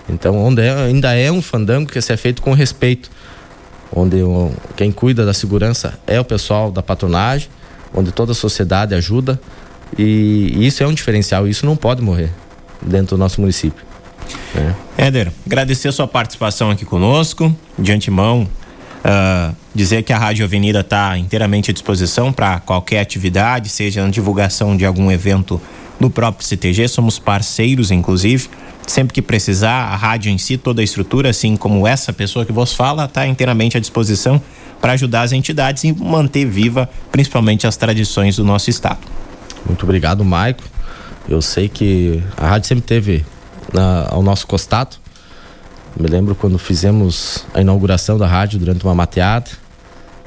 Então, 0.08 0.36
onde 0.36 0.62
é, 0.62 0.70
ainda 0.70 1.14
é 1.14 1.32
um 1.32 1.40
fandango 1.40 1.90
que 1.90 1.98
é 1.98 2.16
feito 2.16 2.42
com 2.42 2.52
respeito 2.52 3.10
onde 3.92 4.22
o, 4.22 4.52
quem 4.76 4.90
cuida 4.90 5.24
da 5.24 5.32
segurança 5.32 5.98
é 6.06 6.18
o 6.20 6.24
pessoal 6.24 6.70
da 6.70 6.82
patronagem, 6.82 7.48
onde 7.94 8.12
toda 8.12 8.32
a 8.32 8.34
sociedade 8.34 8.94
ajuda 8.94 9.40
e, 9.98 10.66
isso 10.66 10.82
é 10.82 10.86
um 10.86 10.94
diferencial, 10.94 11.46
isso 11.46 11.64
não 11.66 11.76
pode 11.76 12.02
morrer 12.02 12.30
dentro 12.82 13.16
do 13.16 13.18
nosso 13.18 13.40
município. 13.40 13.84
Né? 14.54 14.74
Éder, 14.96 15.32
agradecer 15.44 15.88
a 15.88 15.92
sua 15.92 16.08
participação 16.08 16.70
aqui 16.70 16.84
conosco, 16.84 17.54
de 17.78 17.92
antemão, 17.92 18.48
uh, 19.04 19.54
dizer 19.74 20.02
que 20.02 20.12
a 20.12 20.18
Rádio 20.18 20.44
Avenida 20.44 20.80
está 20.80 21.16
inteiramente 21.16 21.70
à 21.70 21.74
disposição 21.74 22.32
para 22.32 22.58
qualquer 22.60 23.00
atividade, 23.00 23.68
seja 23.68 24.02
na 24.02 24.10
divulgação 24.10 24.76
de 24.76 24.84
algum 24.84 25.10
evento 25.10 25.60
no 25.98 26.10
próprio 26.10 26.46
CTG, 26.46 26.88
somos 26.88 27.18
parceiros, 27.18 27.90
inclusive. 27.90 28.48
Sempre 28.86 29.14
que 29.14 29.22
precisar, 29.22 29.86
a 29.86 29.96
rádio 29.96 30.30
em 30.30 30.38
si, 30.38 30.56
toda 30.56 30.80
a 30.80 30.84
estrutura, 30.84 31.30
assim 31.30 31.56
como 31.56 31.86
essa 31.86 32.12
pessoa 32.12 32.44
que 32.44 32.52
vos 32.52 32.72
fala, 32.72 33.06
está 33.06 33.26
inteiramente 33.26 33.76
à 33.76 33.80
disposição 33.80 34.40
para 34.80 34.92
ajudar 34.92 35.22
as 35.22 35.32
entidades 35.32 35.82
e 35.84 35.92
manter 35.92 36.44
viva, 36.44 36.88
principalmente 37.10 37.66
as 37.66 37.76
tradições 37.76 38.36
do 38.36 38.44
nosso 38.44 38.70
estado. 38.70 39.00
Muito 39.66 39.82
obrigado, 39.82 40.24
Maico. 40.24 40.62
Eu 41.28 41.42
sei 41.42 41.68
que 41.68 42.22
a 42.36 42.46
rádio 42.46 42.68
sempre 42.68 42.84
teve 42.84 43.24
ao 44.08 44.22
nosso 44.22 44.46
costado. 44.46 44.96
Me 45.98 46.06
lembro 46.06 46.34
quando 46.34 46.58
fizemos 46.58 47.44
a 47.52 47.60
inauguração 47.60 48.18
da 48.18 48.26
rádio 48.26 48.58
durante 48.60 48.84
uma 48.84 48.94
mateada. 48.94 49.50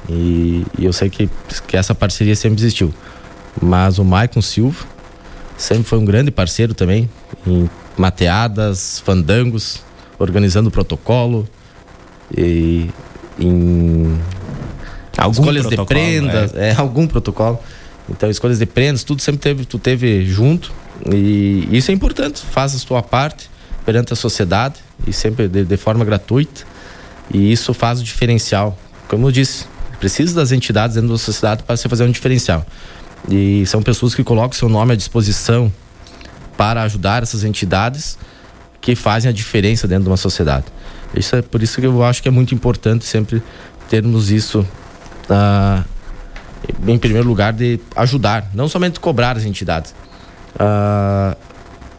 E, 0.08 0.66
e 0.78 0.84
eu 0.84 0.92
sei 0.92 1.08
que, 1.08 1.30
que 1.66 1.76
essa 1.76 1.94
parceria 1.94 2.36
sempre 2.36 2.60
existiu. 2.60 2.92
Mas 3.62 3.98
o 3.98 4.04
Maicon 4.04 4.42
Silva 4.42 4.84
sempre 5.60 5.84
foi 5.84 5.98
um 5.98 6.04
grande 6.04 6.30
parceiro 6.30 6.72
também 6.74 7.08
em 7.46 7.68
mateadas, 7.96 9.00
fandangos, 9.04 9.82
organizando 10.18 10.70
protocolo 10.70 11.46
e 12.36 12.88
em 13.38 14.18
algum 15.16 15.42
escolhas 15.42 15.66
de 15.68 15.84
prendas, 15.84 16.54
é. 16.54 16.70
é. 16.70 16.74
algum 16.76 17.06
protocolo. 17.06 17.58
Então, 18.08 18.28
escolhas 18.28 18.58
de 18.58 18.66
prendas, 18.66 19.04
tudo 19.04 19.22
sempre 19.22 19.40
teve, 19.40 19.64
tu 19.64 19.78
teve 19.78 20.24
junto 20.24 20.72
e 21.06 21.68
isso 21.70 21.90
é 21.90 21.94
importante. 21.94 22.40
Faz 22.40 22.74
a 22.74 22.86
tua 22.86 23.02
parte 23.02 23.50
perante 23.84 24.12
a 24.12 24.16
sociedade 24.16 24.76
e 25.06 25.12
sempre 25.12 25.46
de, 25.46 25.64
de 25.64 25.76
forma 25.76 26.04
gratuita 26.04 26.62
e 27.32 27.52
isso 27.52 27.74
faz 27.74 28.00
o 28.00 28.04
diferencial. 28.04 28.76
Como 29.08 29.28
eu 29.28 29.32
disse, 29.32 29.66
precisa 29.98 30.34
das 30.34 30.52
entidades 30.52 30.96
dentro 30.96 31.10
da 31.10 31.18
sociedade 31.18 31.62
para 31.62 31.76
você 31.76 31.88
fazer 31.88 32.04
um 32.04 32.10
diferencial. 32.10 32.64
E 33.28 33.64
são 33.66 33.82
pessoas 33.82 34.14
que 34.14 34.24
colocam 34.24 34.52
seu 34.52 34.68
nome 34.68 34.92
à 34.92 34.96
disposição 34.96 35.72
para 36.56 36.82
ajudar 36.82 37.22
essas 37.22 37.44
entidades 37.44 38.18
que 38.80 38.94
fazem 38.94 39.28
a 39.28 39.32
diferença 39.32 39.86
dentro 39.86 40.04
de 40.04 40.10
uma 40.10 40.16
sociedade. 40.16 40.66
Isso 41.14 41.36
é 41.36 41.42
por 41.42 41.62
isso 41.62 41.80
que 41.80 41.86
eu 41.86 42.02
acho 42.04 42.22
que 42.22 42.28
é 42.28 42.30
muito 42.30 42.54
importante 42.54 43.04
sempre 43.04 43.42
termos 43.88 44.30
isso 44.30 44.60
uh, 44.60 45.84
em 46.86 46.98
primeiro 46.98 47.26
lugar 47.26 47.52
de 47.52 47.80
ajudar, 47.96 48.48
não 48.54 48.68
somente 48.68 49.00
cobrar 49.00 49.36
as 49.36 49.44
entidades. 49.44 49.94
Uh, 50.54 51.36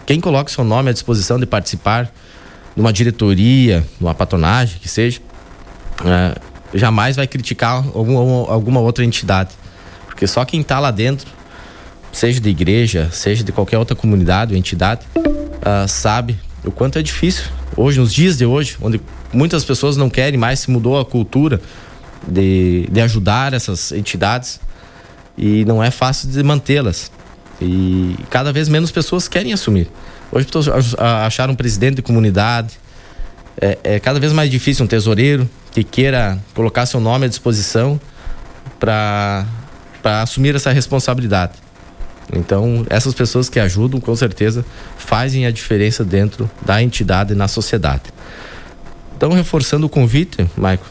quem 0.06 0.20
coloca 0.20 0.52
seu 0.52 0.64
nome 0.64 0.90
à 0.90 0.94
disposição 0.94 1.40
de 1.40 1.46
participar 1.46 2.12
de 2.76 2.82
uma 2.82 2.94
diretoria, 2.94 3.82
de 3.82 4.04
uma 4.04 4.16
patronagem, 4.16 4.80
que 4.80 4.88
seja, 4.88 5.20
uh, 6.02 6.40
jamais 6.74 7.16
vai 7.16 7.28
criticar 7.28 7.84
alguma, 7.94 8.52
alguma 8.52 8.80
outra 8.80 9.04
entidade. 9.04 9.50
Porque 10.22 10.28
só 10.28 10.46
quem 10.46 10.62
está 10.62 10.80
lá 10.80 10.92
dentro 10.92 11.28
seja 12.12 12.40
de 12.40 12.48
igreja, 12.48 13.10
seja 13.12 13.44
de 13.44 13.52
qualquer 13.52 13.80
outra 13.80 13.96
comunidade 13.96 14.54
ou 14.54 14.58
entidade, 14.60 15.02
uh, 15.18 15.88
sabe 15.88 16.40
o 16.64 16.70
quanto 16.70 17.00
é 17.00 17.02
difícil. 17.02 17.46
Hoje, 17.76 18.00
nos 18.00 18.14
dias 18.14 18.38
de 18.38 18.46
hoje, 18.46 18.78
onde 18.80 19.02
muitas 19.34 19.66
pessoas 19.66 19.98
não 19.98 20.12
querem 20.12 20.38
mais, 20.40 20.60
se 20.60 20.70
mudou 20.70 21.00
a 21.00 21.04
cultura 21.04 21.60
de, 22.28 22.88
de 22.92 23.02
ajudar 23.02 23.56
essas 23.56 23.92
entidades 23.92 24.60
e 25.36 25.66
não 25.66 25.84
é 25.84 25.90
fácil 25.90 26.30
de 26.30 26.44
mantê-las. 26.44 27.12
E 27.60 28.16
cada 28.30 28.54
vez 28.54 28.70
menos 28.70 28.92
pessoas 28.92 29.28
querem 29.28 29.52
assumir. 29.54 29.90
Hoje, 30.32 30.46
achar 31.26 31.50
um 31.50 31.56
presidente 31.56 31.96
de 31.96 32.04
comunidade 32.04 32.80
é, 33.60 33.80
é 33.84 34.00
cada 34.00 34.20
vez 34.20 34.32
mais 34.32 34.52
difícil 34.52 34.86
um 34.86 34.88
tesoureiro 34.88 35.50
que 35.72 35.84
queira 35.84 36.38
colocar 36.54 36.86
seu 36.86 37.00
nome 37.00 37.26
à 37.26 37.28
disposição 37.28 38.00
para 38.80 39.48
assumir 40.04 40.56
essa 40.56 40.72
responsabilidade. 40.72 41.54
Então, 42.34 42.86
essas 42.90 43.14
pessoas 43.14 43.50
que 43.50 43.60
ajudam, 43.60 44.00
com 44.00 44.16
certeza, 44.16 44.66
fazem 44.98 45.46
a 45.46 45.52
diferença 45.52 46.04
dentro 46.04 46.50
da 46.66 46.82
entidade 46.82 47.34
e 47.34 47.36
na 47.36 47.48
sociedade. 47.48 48.04
Então, 49.18 49.32
reforçando 49.32 49.86
o 49.86 49.90
convite, 49.90 50.48
Maico, 50.56 50.86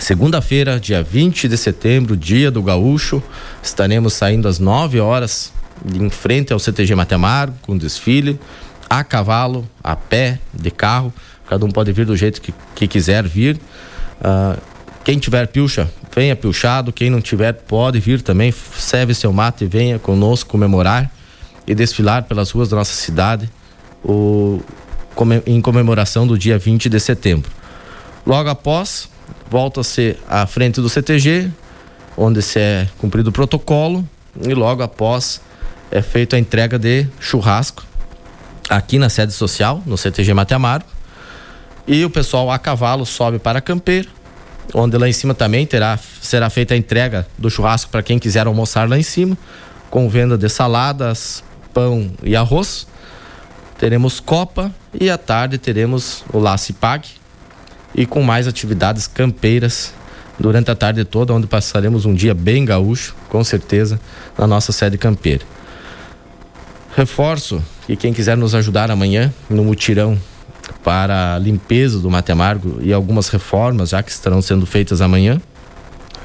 segunda-feira, 0.00 0.80
dia 0.80 1.02
20 1.02 1.48
de 1.48 1.56
setembro, 1.56 2.16
dia 2.16 2.50
do 2.50 2.62
Gaúcho, 2.62 3.22
estaremos 3.62 4.14
saindo 4.14 4.48
às 4.48 4.58
9 4.58 4.98
horas 5.00 5.52
em 5.94 6.08
frente 6.08 6.52
ao 6.52 6.58
CTG 6.58 6.94
Matemário, 6.94 7.54
com 7.62 7.76
desfile, 7.76 8.40
a 8.88 9.04
cavalo, 9.04 9.68
a 9.82 9.94
pé, 9.94 10.38
de 10.54 10.70
carro. 10.70 11.12
Cada 11.48 11.64
um 11.64 11.70
pode 11.70 11.92
vir 11.92 12.06
do 12.06 12.16
jeito 12.16 12.40
que, 12.40 12.52
que 12.74 12.88
quiser 12.88 13.26
vir. 13.26 13.56
Uh, 14.20 14.58
quem 15.04 15.18
tiver 15.18 15.46
pilcha, 15.46 15.88
venha 16.16 16.34
pilchado. 16.34 16.92
Quem 16.92 17.10
não 17.10 17.20
tiver, 17.20 17.52
pode 17.52 18.00
vir 18.00 18.22
também. 18.22 18.50
Serve 18.50 19.14
seu 19.14 19.32
mate 19.32 19.64
e 19.64 19.66
venha 19.68 19.98
conosco 19.98 20.48
comemorar 20.48 21.10
e 21.66 21.74
desfilar 21.74 22.24
pelas 22.24 22.50
ruas 22.50 22.70
da 22.70 22.76
nossa 22.76 22.94
cidade 22.94 23.50
o, 24.02 24.60
em 25.44 25.60
comemoração 25.60 26.26
do 26.26 26.38
dia 26.38 26.58
20 26.58 26.88
de 26.88 26.98
setembro. 26.98 27.50
Logo 28.26 28.48
após, 28.48 29.08
volta-se 29.50 30.16
à 30.28 30.46
frente 30.46 30.80
do 30.80 30.88
CTG, 30.88 31.50
onde 32.16 32.40
se 32.40 32.58
é 32.58 32.88
cumprido 32.98 33.28
o 33.28 33.32
protocolo 33.32 34.08
e 34.40 34.54
logo 34.54 34.82
após 34.82 35.40
é 35.90 36.00
feita 36.00 36.36
a 36.36 36.38
entrega 36.38 36.78
de 36.78 37.06
churrasco 37.20 37.84
aqui 38.68 38.98
na 38.98 39.08
sede 39.08 39.32
social, 39.32 39.82
no 39.86 39.96
CTG 39.96 40.34
Mate 40.34 40.54
Amargo. 40.54 40.88
E 41.86 42.04
o 42.04 42.10
pessoal 42.10 42.50
a 42.50 42.58
cavalo 42.58 43.06
sobe 43.06 43.38
para 43.38 43.60
a 43.60 43.62
campeira, 43.62 44.08
onde 44.74 44.96
lá 44.96 45.08
em 45.08 45.12
cima 45.12 45.34
também 45.34 45.66
terá, 45.66 45.98
será 46.20 46.50
feita 46.50 46.74
a 46.74 46.76
entrega 46.76 47.26
do 47.38 47.50
churrasco 47.50 47.90
para 47.90 48.02
quem 48.02 48.18
quiser 48.18 48.46
almoçar 48.46 48.88
lá 48.88 48.98
em 48.98 49.02
cima, 49.02 49.36
com 49.90 50.08
venda 50.08 50.36
de 50.36 50.48
saladas, 50.48 51.42
pão 51.72 52.10
e 52.22 52.34
arroz. 52.34 52.86
Teremos 53.78 54.20
copa 54.20 54.72
e 54.98 55.10
à 55.10 55.18
tarde 55.18 55.58
teremos 55.58 56.24
o 56.32 56.38
Lace 56.38 56.72
Pag 56.72 57.06
e 57.94 58.06
com 58.06 58.22
mais 58.22 58.46
atividades 58.46 59.06
campeiras 59.06 59.92
durante 60.38 60.70
a 60.70 60.74
tarde 60.74 61.04
toda, 61.04 61.32
onde 61.32 61.46
passaremos 61.46 62.04
um 62.04 62.14
dia 62.14 62.34
bem 62.34 62.64
gaúcho, 62.64 63.14
com 63.28 63.42
certeza, 63.42 64.00
na 64.36 64.46
nossa 64.46 64.72
sede 64.72 64.98
campeira. 64.98 65.44
Reforço 66.94 67.62
que 67.86 67.96
quem 67.96 68.12
quiser 68.12 68.36
nos 68.36 68.54
ajudar 68.54 68.90
amanhã 68.90 69.32
no 69.48 69.64
mutirão 69.64 70.18
para 70.82 71.34
a 71.34 71.38
limpeza 71.38 71.98
do 71.98 72.10
Mate 72.10 72.32
Amargo 72.32 72.78
e 72.80 72.92
algumas 72.92 73.28
reformas 73.28 73.90
já 73.90 74.02
que 74.02 74.10
estarão 74.10 74.40
sendo 74.42 74.66
feitas 74.66 75.00
amanhã. 75.00 75.40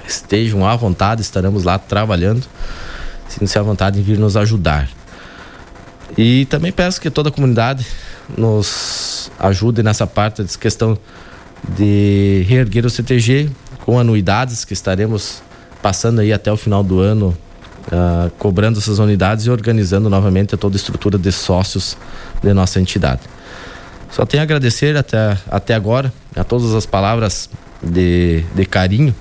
Estejam 0.07 0.65
à 0.65 0.75
vontade, 0.75 1.21
estaremos 1.21 1.63
lá 1.63 1.77
trabalhando. 1.77 2.45
Sintam-se 3.27 3.57
à 3.57 3.61
vontade 3.61 3.99
em 3.99 4.03
vir 4.03 4.17
nos 4.17 4.35
ajudar. 4.35 4.89
E 6.17 6.45
também 6.45 6.71
peço 6.71 6.99
que 6.99 7.09
toda 7.09 7.29
a 7.29 7.31
comunidade 7.31 7.85
nos 8.37 9.31
ajude 9.39 9.81
nessa 9.81 10.05
parte 10.05 10.41
dessa 10.41 10.57
questão 10.57 10.97
de 11.77 12.45
reerguer 12.47 12.85
o 12.85 12.89
CTG 12.89 13.49
com 13.85 13.99
anuidades 13.99 14.65
que 14.65 14.73
estaremos 14.73 15.41
passando 15.81 16.21
aí 16.21 16.31
até 16.31 16.51
o 16.51 16.57
final 16.57 16.83
do 16.83 16.99
ano, 16.99 17.35
uh, 17.87 18.29
cobrando 18.37 18.79
essas 18.79 18.99
unidades 18.99 19.45
e 19.45 19.49
organizando 19.49 20.09
novamente 20.09 20.55
toda 20.57 20.75
a 20.75 20.77
estrutura 20.77 21.17
de 21.17 21.31
sócios 21.31 21.97
de 22.41 22.53
nossa 22.53 22.79
entidade. 22.79 23.21
Só 24.11 24.25
tenho 24.25 24.41
a 24.41 24.43
agradecer 24.43 24.97
até, 24.97 25.37
até 25.49 25.73
agora 25.73 26.13
a 26.35 26.43
todas 26.43 26.75
as 26.75 26.85
palavras 26.85 27.49
de, 27.81 28.43
de 28.53 28.65
carinho 28.65 29.15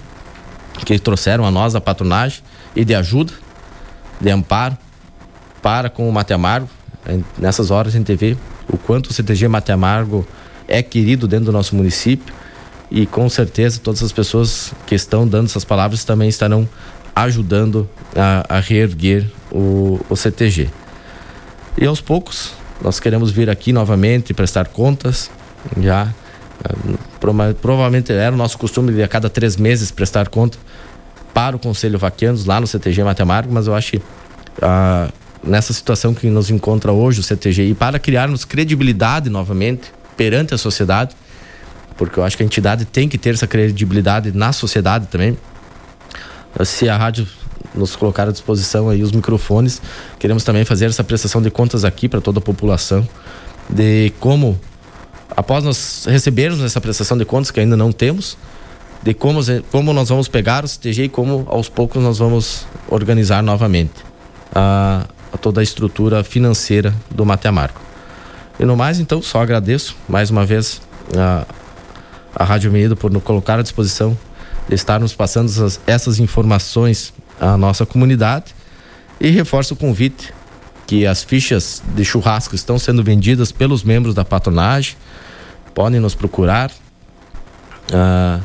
que 0.85 0.99
trouxeram 0.99 1.45
a 1.45 1.51
nós 1.51 1.75
a 1.75 1.81
patronagem 1.81 2.43
e 2.75 2.85
de 2.85 2.95
ajuda, 2.95 3.33
de 4.21 4.31
amparo 4.31 4.77
para 5.63 5.89
com 5.89 6.09
o 6.09 6.13
Mate 6.13 6.33
Amargo. 6.33 6.69
Nessas 7.39 7.71
horas 7.71 7.95
a 7.95 7.99
gente 7.99 8.15
vê 8.17 8.37
o 8.69 8.77
quanto 8.77 9.11
o 9.11 9.13
CTG 9.13 9.47
Mate 9.47 9.71
Amargo 9.71 10.27
é 10.67 10.83
querido 10.83 11.29
dentro 11.29 11.47
do 11.47 11.53
nosso 11.53 11.77
município 11.77 12.35
e 12.91 13.07
com 13.07 13.29
certeza 13.29 13.81
todas 13.81 14.03
as 14.03 14.11
pessoas 14.11 14.73
que 14.87 14.95
estão 14.97 15.27
dando 15.27 15.47
essas 15.47 15.65
palavras 15.65 16.05
também 16.05 16.29
estarão 16.29 16.69
ajudando 17.15 17.89
a, 18.17 18.57
a 18.57 18.61
reerguer 18.61 19.31
o, 19.53 20.01
o 20.09 20.17
CTG. 20.17 20.69
E 21.79 21.87
aos 21.87 22.01
poucos 22.01 22.60
nós 22.83 22.99
queremos 22.99 23.31
vir 23.31 23.51
aqui 23.51 23.73
novamente 23.73 24.33
prestar 24.33 24.69
contas, 24.69 25.31
já 25.79 26.09
provavelmente 27.61 28.13
era 28.13 28.35
o 28.35 28.39
nosso 28.39 28.59
costume 28.59 28.93
de 28.93 29.03
a 29.03 29.09
cada 29.09 29.31
três 29.31 29.57
meses 29.57 29.91
prestar 29.91 30.29
conta 30.29 30.59
para 31.33 31.57
o 31.57 31.59
Conselho 31.59 31.99
Vaquianos 31.99 32.45
lá 32.45 32.61
no 32.61 32.67
CTG 32.67 33.03
Matemático, 33.05 33.53
mas 33.53 33.67
eu 33.67 33.75
acho 33.75 33.93
que 33.93 34.03
ah, 34.61 35.09
nessa 35.43 35.73
situação 35.73 36.13
que 36.13 36.29
nos 36.29 36.51
encontra 36.51 36.93
hoje 36.93 37.21
o 37.21 37.23
CTG 37.23 37.71
e 37.71 37.75
para 37.75 37.99
criarmos 37.99 38.45
credibilidade 38.45 39.31
novamente 39.31 39.93
perante 40.17 40.55
a 40.55 40.59
sociedade, 40.59 41.15
porque 41.97 42.19
eu 42.19 42.25
acho 42.25 42.37
que 42.37 42.43
a 42.43 42.47
entidade 42.47 42.85
tem 42.85 43.09
que 43.09 43.17
ter 43.17 43.35
essa 43.35 43.47
credibilidade 43.47 44.33
na 44.33 44.53
sociedade 44.53 45.07
também. 45.07 45.37
Se 46.65 46.89
a 46.89 46.97
rádio 46.97 47.27
nos 47.75 47.95
colocar 47.97 48.29
à 48.29 48.33
disposição 48.33 48.89
aí 48.89 49.03
os 49.03 49.13
microfones, 49.13 49.81
queremos 50.19 50.45
também 50.45 50.65
fazer 50.65 50.87
essa 50.87 51.05
prestação 51.05 51.41
de 51.41 51.51
contas 51.51 51.85
aqui 51.85 52.09
para 52.09 52.21
toda 52.21 52.39
a 52.39 52.43
população 52.43 53.07
de 53.69 54.13
como 54.19 54.59
após 55.37 55.65
nós 55.65 56.07
recebermos 56.09 56.61
essa 56.61 56.81
prestação 56.81 57.17
de 57.17 57.25
contas 57.25 57.51
que 57.51 57.61
ainda 57.61 57.77
não 57.77 57.93
temos, 57.93 58.37
de 59.03 59.15
como, 59.15 59.41
como 59.71 59.93
nós 59.93 60.09
vamos 60.09 60.29
pegar 60.29 60.65
o 60.65 60.69
CTG 60.69 61.05
e 61.05 61.09
como 61.09 61.47
aos 61.49 61.69
poucos 61.69 62.03
nós 62.03 62.19
vamos 62.19 62.67
organizar 62.89 63.43
novamente 63.43 64.05
a, 64.55 65.07
a 65.33 65.39
toda 65.39 65.61
a 65.61 65.63
estrutura 65.63 66.23
financeira 66.25 66.95
do 67.11 67.25
Mateamarco. 67.25 67.81
E 68.59 68.65
no 68.65 68.77
mais, 68.77 69.01
então, 69.01 69.23
só 69.23 69.41
agradeço 69.41 69.97
mais 70.07 70.31
uma 70.31 70.45
vez 70.45 70.83
a, 71.17 71.47
a 72.35 72.45
Rádio 72.45 72.71
Unido 72.71 72.95
por 72.95 73.11
nos 73.11 73.23
colocar 73.23 73.59
à 73.59 73.63
disposição 73.63 74.17
de 74.69 74.75
estarmos 74.75 75.15
passando 75.15 75.49
essas, 75.49 75.81
essas 75.87 76.19
informações 76.19 77.13
à 77.41 77.57
nossa 77.57 77.87
comunidade 77.87 78.55
e 79.21 79.31
reforço 79.31 79.75
o 79.75 79.77
convite 79.77 80.33
que 80.87 81.07
as 81.07 81.23
fichas 81.23 81.83
de 81.95 82.05
churrasco 82.05 82.55
estão 82.55 82.79
sendo 82.79 83.03
vendidas 83.03 83.51
pelos 83.53 83.83
membros 83.83 84.15
da 84.15 84.25
patronagem. 84.25 84.97
Podem 85.75 86.01
nos 86.01 86.15
procurar. 86.15 86.71
Uh, 87.93 88.43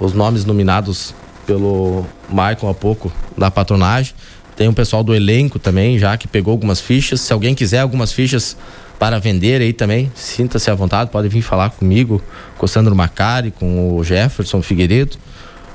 os 0.00 0.12
nomes 0.12 0.44
nominados 0.44 1.14
pelo 1.46 2.04
Michael 2.28 2.70
há 2.70 2.74
pouco 2.74 3.12
da 3.36 3.50
patronagem. 3.50 4.14
Tem 4.56 4.68
um 4.68 4.74
pessoal 4.74 5.04
do 5.04 5.14
elenco 5.14 5.58
também, 5.58 5.98
já 5.98 6.16
que 6.16 6.26
pegou 6.26 6.52
algumas 6.52 6.80
fichas. 6.80 7.20
Se 7.20 7.32
alguém 7.32 7.54
quiser 7.54 7.80
algumas 7.80 8.12
fichas 8.12 8.56
para 8.98 9.18
vender 9.18 9.60
aí 9.60 9.72
também, 9.72 10.10
sinta-se 10.14 10.70
à 10.70 10.74
vontade, 10.74 11.10
pode 11.10 11.28
vir 11.28 11.42
falar 11.42 11.70
comigo, 11.70 12.22
com 12.56 12.66
o 12.66 12.68
Sandro 12.68 12.94
Macari, 12.94 13.50
com 13.50 13.96
o 13.96 14.04
Jefferson 14.04 14.62
Figueiredo, 14.62 15.16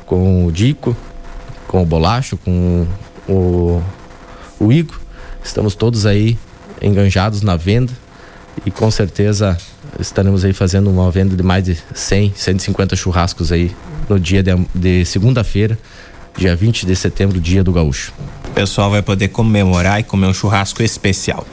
com 0.05 0.45
o 0.45 0.51
Dico, 0.51 0.95
com 1.68 1.82
o 1.82 1.86
Bolacho, 1.86 2.38
com 2.38 2.88
o, 3.28 3.82
o 4.59 4.72
Igor. 4.72 4.99
Estamos 5.43 5.76
todos 5.76 6.05
aí 6.05 6.38
enganjados 6.82 7.41
na 7.41 7.55
venda 7.55 7.91
e 8.65 8.72
com 8.72 8.89
certeza 8.89 9.57
estaremos 9.99 10.43
aí 10.43 10.53
fazendo 10.53 10.89
uma 10.89 11.09
venda 11.11 11.36
de 11.36 11.43
mais 11.43 11.63
de 11.63 11.78
100, 11.93 12.34
150 12.36 12.95
churrascos 12.95 13.51
aí 13.51 13.76
no 14.09 14.20
dia 14.20 14.41
de, 14.41 14.51
de 14.74 15.05
segunda-feira, 15.05 15.78
dia 16.38 16.55
20 16.55 16.86
de 16.86 16.95
setembro, 16.95 17.39
dia 17.39 17.63
do 17.63 17.72
Gaúcho. 17.72 18.13
O 18.47 18.51
pessoal 18.51 18.89
vai 18.89 19.01
poder 19.01 19.30
comemorar 19.30 19.99
e 19.99 20.03
comer 20.03 20.28
um 20.28 20.34
churrasco 20.34 20.82
especial. 20.82 21.45